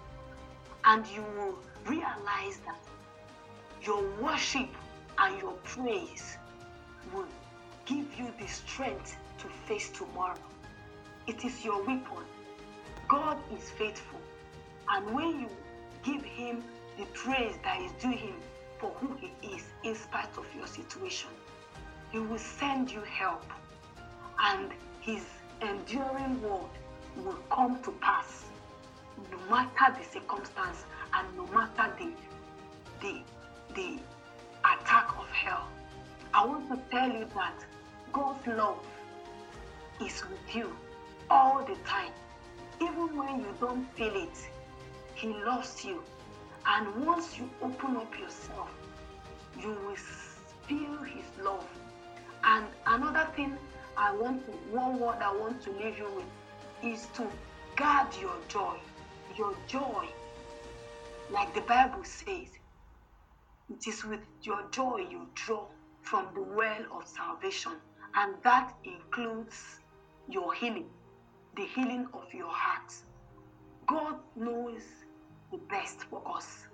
And 0.86 1.06
you 1.08 1.24
will 1.38 1.58
realize 1.86 2.60
that 2.66 2.80
your 3.86 4.04
worship 4.22 4.70
and 5.18 5.40
your 5.42 5.54
praise 5.64 6.38
will 7.14 7.28
give 7.86 8.08
you 8.18 8.34
the 8.40 8.48
strength 8.48 9.18
to 9.40 9.48
face 9.68 9.90
tomorrow. 9.90 10.38
It 11.28 11.44
is 11.44 11.64
your 11.64 11.80
weapon. 11.80 12.24
God 13.10 13.38
is 13.58 13.70
faithful. 13.72 14.20
And 14.90 15.14
when 15.14 15.40
you 15.42 15.50
give 16.04 16.24
Him 16.24 16.64
the 16.98 17.06
praise 17.14 17.56
that 17.64 17.82
is 17.82 17.92
due 17.94 18.12
Him 18.12 18.36
for 18.80 18.92
who 19.00 19.16
He 19.16 19.32
is, 19.56 19.64
in 19.84 19.96
spite 19.96 20.38
of 20.38 20.46
your 20.56 20.68
situation, 20.68 21.30
He 22.12 22.20
will 22.20 22.38
send 22.38 22.92
you 22.92 23.02
help. 23.02 23.46
And 24.40 24.72
His 25.02 25.24
enduring 25.62 26.42
word 26.42 26.70
will 27.18 27.40
come 27.52 27.82
to 27.84 27.92
pass 28.02 28.46
no 29.32 29.38
matter 29.50 29.98
the 29.98 30.04
circumstance 30.20 30.84
and 31.14 31.38
no 31.38 31.46
matter 31.48 31.94
the, 32.00 32.12
the 33.02 33.22
the 33.76 33.98
attack 34.60 35.10
of 35.18 35.28
hell. 35.30 35.68
I 36.34 36.46
want 36.46 36.70
to 36.70 36.80
tell 36.92 37.10
you 37.10 37.26
that 37.36 37.66
God's 38.12 38.46
love 38.48 38.86
is 40.02 40.24
with 40.30 40.56
you 40.56 40.76
all 41.30 41.64
the 41.64 41.76
time. 41.86 42.12
Even 42.82 43.18
when 43.18 43.40
you 43.40 43.56
don't 43.60 43.86
feel 43.96 44.16
it, 44.16 44.38
He 45.16 45.30
loves 45.30 45.84
you. 45.86 46.04
And 46.66 47.06
once 47.06 47.38
you 47.38 47.50
open 47.62 47.98
up 47.98 48.18
yourself, 48.18 48.70
you 49.60 49.70
will 49.70 49.96
feel 50.68 50.98
His 51.04 51.26
love. 51.44 51.68
And 52.44 52.66
another 52.88 53.28
thing 53.36 53.58
I 53.98 54.12
want 54.16 54.46
to, 54.46 54.52
one 54.76 55.00
word 55.00 55.18
I 55.22 55.36
want 55.36 55.62
to 55.64 55.72
leave 55.72 55.98
you 55.98 56.10
with 56.16 56.94
is 56.94 57.08
to 57.16 57.28
guard 57.76 58.08
your 58.22 58.36
joy. 58.48 58.76
Your 59.38 59.56
joy, 59.68 60.08
like 61.32 61.54
the 61.56 61.62
Bible 61.62 62.04
says, 62.04 62.50
it 63.74 63.88
is 63.88 64.06
with 64.06 64.20
your 64.44 64.70
joy 64.72 65.06
you 65.10 65.28
draw 65.34 65.66
from 66.02 66.28
the 66.36 66.42
well 66.42 66.86
of 66.92 67.08
salvation, 67.08 67.72
and 68.16 68.36
that 68.44 68.74
includes 68.84 69.80
your 70.30 70.54
healing, 70.54 70.90
the 71.56 71.66
healing 71.66 72.08
of 72.14 72.32
your 72.34 72.52
heart. 72.52 72.94
God 73.88 74.16
knows 74.36 74.82
the 75.52 75.58
best 75.70 76.04
for 76.10 76.22
us, 76.36 76.68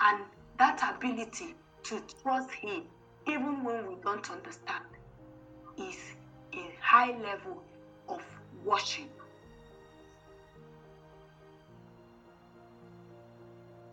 and 0.00 0.24
that 0.58 0.80
ability 0.96 1.54
to 1.84 2.00
trust 2.22 2.50
Him, 2.50 2.84
even 3.26 3.64
when 3.64 3.88
we 3.88 3.96
don't 4.04 4.30
understand, 4.30 4.84
is 5.76 5.98
a 6.52 6.74
high 6.80 7.16
level 7.18 7.62
of 8.08 8.22
worship. 8.64 9.10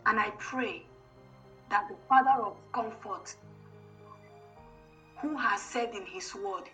And 0.06 0.18
I 0.18 0.30
pray 0.38 0.84
that 1.72 1.88
the 1.88 1.96
Father 2.06 2.42
of 2.44 2.54
comfort, 2.74 3.34
who 5.22 5.38
has 5.38 5.62
said 5.62 5.94
in 5.94 6.04
His 6.04 6.34
word, 6.34 6.64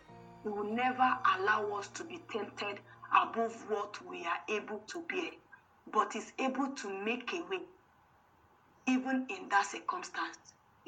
He 0.43 0.49
will 0.49 0.65
never 0.65 1.17
allow 1.37 1.79
us 1.79 1.87
to 1.95 2.03
be 2.03 2.21
tempted 2.33 2.81
above 3.17 3.55
what 3.71 3.97
we 4.05 4.27
are 4.27 4.41
able 4.49 4.83
to 4.89 5.05
bear, 5.09 5.31
but 5.93 6.17
is 6.17 6.33
able 6.41 6.67
to 6.75 6.89
make 7.05 7.33
a 7.33 7.49
way, 7.49 7.61
even 8.89 9.25
in 9.31 9.49
that 9.51 9.67
circumstance, 9.67 10.37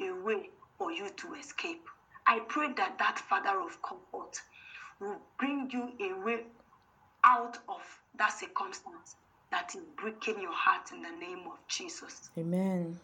a 0.01 0.11
way 0.11 0.49
for 0.77 0.91
you 0.91 1.09
to 1.15 1.33
escape. 1.35 1.87
I 2.27 2.39
pray 2.49 2.73
that 2.75 2.97
that 2.99 3.17
Father 3.17 3.61
of 3.61 3.81
comfort 3.81 4.41
will 4.99 5.21
bring 5.39 5.69
you 5.71 5.89
a 6.05 6.21
way 6.21 6.43
out 7.23 7.57
of 7.69 7.81
that 8.17 8.33
circumstance 8.33 9.15
that 9.51 9.73
is 9.73 9.83
breaking 9.95 10.41
your 10.41 10.53
heart 10.53 10.91
in 10.91 11.01
the 11.01 11.11
name 11.11 11.45
of 11.47 11.65
Jesus. 11.69 12.29
Amen. 12.37 12.99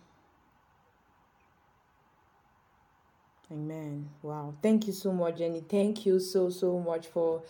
Amen. 3.52 4.10
Wow. 4.22 4.54
Thank 4.62 4.88
you 4.88 4.94
so 4.94 5.12
much, 5.12 5.38
Jenny. 5.38 5.62
Thank 5.62 6.06
you 6.06 6.20
so, 6.20 6.50
so 6.50 6.80
much 6.80 7.08
for 7.08 7.44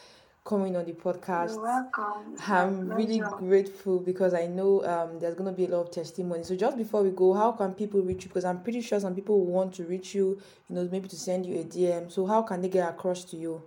coming 0.46 0.78
on 0.78 0.86
the 0.86 0.94
podcast. 0.94 1.56
You're 1.56 1.64
welcome. 1.64 2.36
I'm 2.48 2.90
really 2.90 3.20
grateful 3.20 4.00
because 4.00 4.34
I 4.34 4.46
know 4.46 4.86
um, 4.86 5.20
there's 5.20 5.36
going 5.36 5.50
to 5.50 5.56
be 5.56 5.66
a 5.66 5.70
lot 5.70 5.82
of 5.82 5.92
testimony. 5.92 6.44
So 6.44 6.56
just 6.56 6.78
before 6.78 7.04
we 7.04 7.10
go, 7.10 7.34
how 7.34 7.52
can 7.52 7.74
people 7.74 8.02
reach 8.02 8.24
you? 8.24 8.30
Because 8.30 8.46
I'm 8.46 8.62
pretty 8.62 8.82
sure 8.82 9.00
some 9.00 9.16
people 9.16 9.44
want 9.44 9.74
to 9.76 9.84
reach 9.84 10.14
you, 10.14 10.40
you 10.70 10.76
know, 10.76 10.88
maybe 10.92 11.08
to 11.10 11.16
send 11.16 11.46
you 11.46 11.60
a 11.60 11.64
DM. 11.64 12.12
So 12.12 12.26
how 12.28 12.44
can 12.44 12.62
they 12.62 12.70
get 12.70 12.88
across 12.88 13.24
to 13.26 13.38
you? 13.38 13.64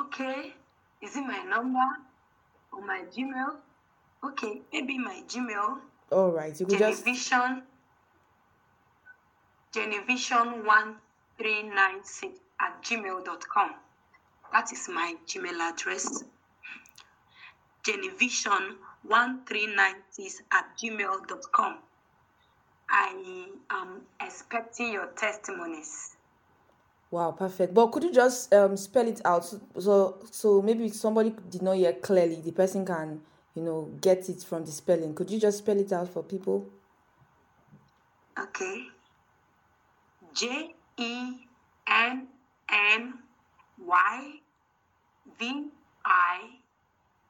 Okay. 0.00 0.54
Is 1.02 1.14
it 1.16 1.20
my 1.20 1.42
number 1.42 1.84
or 2.72 2.80
my 2.84 3.02
Gmail? 3.14 3.56
Okay, 4.24 4.62
maybe 4.72 4.96
my 4.96 5.22
Gmail. 5.28 5.78
All 6.10 6.30
right. 6.30 6.58
You 6.58 6.66
could 6.66 6.78
just 6.78 7.04
Jennyvision. 7.04 7.62
Jennyvision1396 9.74 12.38
at 12.60 12.80
gmail.com. 12.82 13.74
That 14.52 14.70
is 14.72 14.88
my 14.88 15.16
Gmail 15.26 15.60
address. 15.60 16.22
Jennyvision1396 17.82 20.42
at 20.52 20.78
gmail.com. 20.78 21.78
I 22.88 23.48
am 23.70 24.02
expecting 24.20 24.92
your 24.92 25.06
testimonies. 25.16 26.16
Wow, 27.10 27.32
perfect. 27.32 27.74
But 27.74 27.88
could 27.88 28.04
you 28.04 28.12
just 28.12 28.54
um, 28.54 28.76
spell 28.76 29.08
it 29.08 29.20
out 29.24 29.44
so, 29.44 29.60
so 29.78 30.18
so 30.30 30.62
maybe 30.62 30.88
somebody 30.90 31.34
did 31.50 31.62
not 31.62 31.76
hear 31.76 31.94
clearly, 31.94 32.40
the 32.40 32.52
person 32.52 32.86
can 32.86 33.20
you 33.54 33.62
know 33.62 33.90
get 34.00 34.28
it 34.28 34.44
from 34.44 34.64
the 34.64 34.70
spelling. 34.70 35.14
Could 35.14 35.30
you 35.30 35.40
just 35.40 35.58
spell 35.58 35.78
it 35.78 35.92
out 35.92 36.08
for 36.08 36.22
people? 36.22 36.70
Okay. 38.38 38.93
J 40.34 40.74
E 40.98 41.46
N 41.88 42.26
N 42.70 43.14
Y 43.78 44.32
V 45.38 45.64
I 46.04 46.38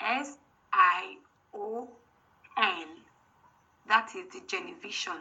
S 0.01 0.39
I 0.73 1.17
O 1.55 1.89
N. 2.59 2.87
That 3.89 4.11
is 4.17 4.33
the 4.33 4.41
Jennyvision. 4.41 5.21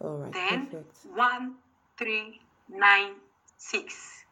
All 0.00 0.18
right, 0.18 0.32
Then 0.32 0.66
perfect. 0.66 0.96
one 1.14 1.54
three 1.98 2.40
nine 2.68 3.14
six 3.58 4.24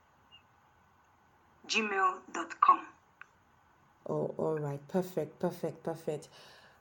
gmail.com. 1.69 2.81
Oh, 4.09 4.35
all 4.39 4.59
right, 4.59 4.81
perfect, 4.89 5.39
perfect, 5.41 5.83
perfect. 5.83 6.29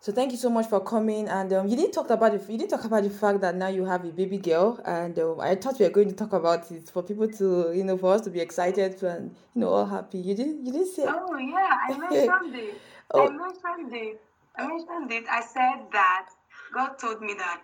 So 0.05 0.11
thank 0.11 0.31
you 0.31 0.37
so 0.37 0.51
much 0.51 0.67
for 0.67 0.81
coming. 0.81 1.27
And 1.27 1.51
um, 1.51 1.67
you 1.67 1.75
didn't 1.75 1.93
talk 1.93 2.11
about 2.11 2.31
the 2.31 2.51
you 2.51 2.59
didn't 2.59 2.69
talk 2.69 2.85
about 2.85 3.01
the 3.01 3.09
fact 3.09 3.41
that 3.41 3.55
now 3.55 3.69
you 3.69 3.85
have 3.85 4.05
a 4.05 4.11
baby 4.11 4.37
girl, 4.37 4.79
and 4.85 5.17
um, 5.17 5.39
I 5.39 5.55
thought 5.55 5.79
we 5.79 5.85
were 5.85 5.91
going 5.91 6.09
to 6.09 6.15
talk 6.15 6.31
about 6.31 6.71
it 6.71 6.87
for 6.91 7.01
people 7.01 7.27
to 7.27 7.73
you 7.73 7.83
know 7.83 7.97
for 7.97 8.13
us 8.13 8.21
to 8.21 8.29
be 8.29 8.39
excited 8.39 9.01
and 9.01 9.35
you 9.55 9.61
know 9.61 9.69
all 9.69 9.87
happy. 9.87 10.19
You 10.19 10.35
didn't 10.35 10.63
you 10.63 10.71
didn't 10.71 10.93
say 10.93 11.05
Oh 11.07 11.35
yeah, 11.37 11.71
I 11.89 11.97
mentioned 11.97 12.55
it. 12.55 12.79
Oh. 13.15 13.25
I 13.25 13.29
mentioned 13.31 13.93
it. 13.95 14.21
I 14.55 14.67
mentioned 14.67 15.11
it. 15.11 15.23
I 15.27 15.41
said 15.41 15.87
that 15.91 16.29
God 16.71 16.99
told 16.99 17.21
me 17.21 17.33
that 17.39 17.63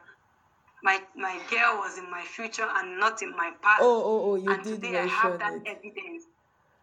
my 0.81 0.99
my 1.15 1.39
girl 1.51 1.77
was 1.77 1.99
in 1.99 2.09
my 2.09 2.23
future 2.23 2.67
and 2.67 2.99
not 2.99 3.21
in 3.21 3.35
my 3.37 3.51
past. 3.61 3.83
oh 3.83 4.01
oh 4.03 4.31
oh 4.31 4.35
you 4.37 4.51
and 4.51 4.63
did 4.63 4.81
today 4.81 4.97
I 4.97 5.05
have 5.05 5.37
that 5.37 5.53
it. 5.57 5.61
evidence. 5.67 6.23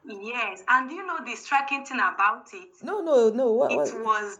Yes, 0.04 0.62
and 0.68 0.88
you 0.92 1.04
know 1.04 1.18
the 1.26 1.34
striking 1.34 1.84
thing 1.84 1.98
about 1.98 2.46
it? 2.52 2.68
No 2.80 3.00
no 3.00 3.30
no 3.30 3.50
what, 3.50 3.72
It 3.72 3.76
what 3.76 4.04
was 4.04 4.38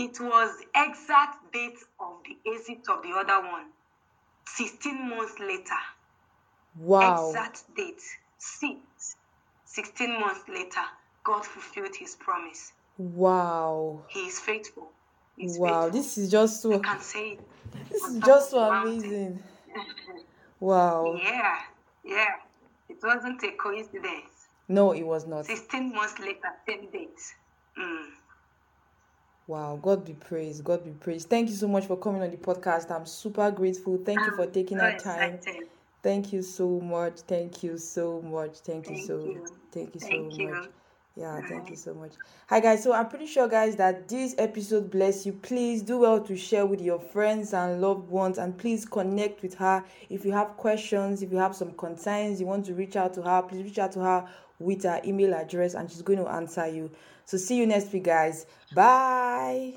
it 0.00 0.18
was 0.20 0.50
exact 0.74 1.52
date 1.52 1.78
of 2.00 2.14
the 2.24 2.50
exit 2.52 2.88
of 2.88 3.02
the 3.02 3.10
other 3.10 3.46
one. 3.46 3.66
16 4.46 5.08
months 5.10 5.34
later. 5.38 5.80
wow 6.78 7.28
Exact 7.28 7.64
date. 7.76 8.00
Six. 8.38 9.16
16 9.66 10.18
months 10.20 10.40
later, 10.48 10.80
God 11.22 11.44
fulfilled 11.44 11.94
his 11.94 12.16
promise. 12.16 12.72
wow 12.98 14.00
He 14.08 14.20
is 14.20 14.40
faithful. 14.40 14.90
He's 15.36 15.58
wow 15.58 15.82
faithful. 15.84 16.00
this 16.00 16.18
is 16.18 16.30
just 16.30 16.58
I 16.60 16.62
so 16.62 16.78
can 16.80 17.00
say 17.00 17.28
it. 17.32 17.40
this 17.90 18.02
is 18.04 18.18
just 18.20 18.50
so 18.50 18.58
amazing 18.60 19.42
wow 20.60 21.14
yeah, 21.22 21.56
yeah. 22.04 22.34
It 22.88 22.98
wasn't 23.02 23.42
a 23.44 23.50
coincidence. 23.52 24.48
no 24.68 24.92
it 24.92 25.02
was 25.02 25.26
not 25.26 25.46
16 25.46 25.94
months 25.94 26.18
later, 26.18 26.50
same 26.66 26.90
date. 26.90 27.20
Mm. 27.78 28.06
Wow, 29.50 29.80
God 29.82 30.04
be 30.04 30.12
praised. 30.12 30.62
God 30.62 30.84
be 30.84 30.92
praised. 30.92 31.28
Thank 31.28 31.48
you 31.48 31.56
so 31.56 31.66
much 31.66 31.86
for 31.86 31.96
coming 31.96 32.22
on 32.22 32.30
the 32.30 32.36
podcast. 32.36 32.88
I'm 32.92 33.04
super 33.04 33.50
grateful. 33.50 33.98
Thank 33.98 34.20
you 34.20 34.30
for 34.36 34.46
taking 34.46 34.78
so 34.78 34.84
our 34.84 34.96
time. 34.96 35.34
excited. 35.34 35.66
Thank 36.04 36.32
you 36.32 36.40
so 36.42 36.78
much. 36.78 37.22
Thank 37.22 37.64
you 37.64 37.76
so 37.76 38.22
much. 38.22 38.58
Thank 38.58 38.88
you 38.88 38.94
Thank 38.94 39.06
so 39.08 39.24
you. 39.24 39.46
thank 39.72 39.94
you 39.94 40.00
so 40.00 40.06
Thank 40.06 40.38
you. 40.38 40.50
much. 40.50 40.68
Yeah, 41.16 41.40
thank 41.48 41.68
you 41.68 41.74
so 41.74 41.94
much. 41.94 42.12
Hi 42.46 42.60
guys, 42.60 42.84
so 42.84 42.92
I'm 42.92 43.08
pretty 43.08 43.26
sure 43.26 43.48
guys 43.48 43.74
that 43.74 44.06
this 44.06 44.36
episode 44.38 44.88
bless 44.88 45.26
you. 45.26 45.32
Please 45.32 45.82
do 45.82 45.98
well 45.98 46.20
to 46.20 46.36
share 46.36 46.64
with 46.64 46.80
your 46.80 47.00
friends 47.00 47.52
and 47.52 47.80
loved 47.80 48.08
ones 48.08 48.38
and 48.38 48.56
please 48.56 48.86
connect 48.86 49.42
with 49.42 49.54
her. 49.54 49.84
If 50.08 50.24
you 50.24 50.30
have 50.30 50.56
questions, 50.58 51.22
if 51.22 51.32
you 51.32 51.38
have 51.38 51.56
some 51.56 51.72
concerns, 51.72 52.40
you 52.40 52.46
want 52.46 52.66
to 52.66 52.74
reach 52.74 52.94
out 52.94 53.14
to 53.14 53.22
her, 53.22 53.42
please 53.42 53.64
reach 53.64 53.80
out 53.80 53.90
to 53.92 54.00
her 54.00 54.28
with 54.60 54.84
her 54.84 55.00
email 55.04 55.34
address 55.34 55.74
and 55.74 55.90
she's 55.90 56.02
going 56.02 56.20
to 56.20 56.28
answer 56.28 56.68
you. 56.68 56.88
So 57.30 57.38
see 57.38 57.56
you 57.58 57.64
next 57.64 57.92
week 57.92 58.02
guys. 58.02 58.44
Bye. 58.74 59.74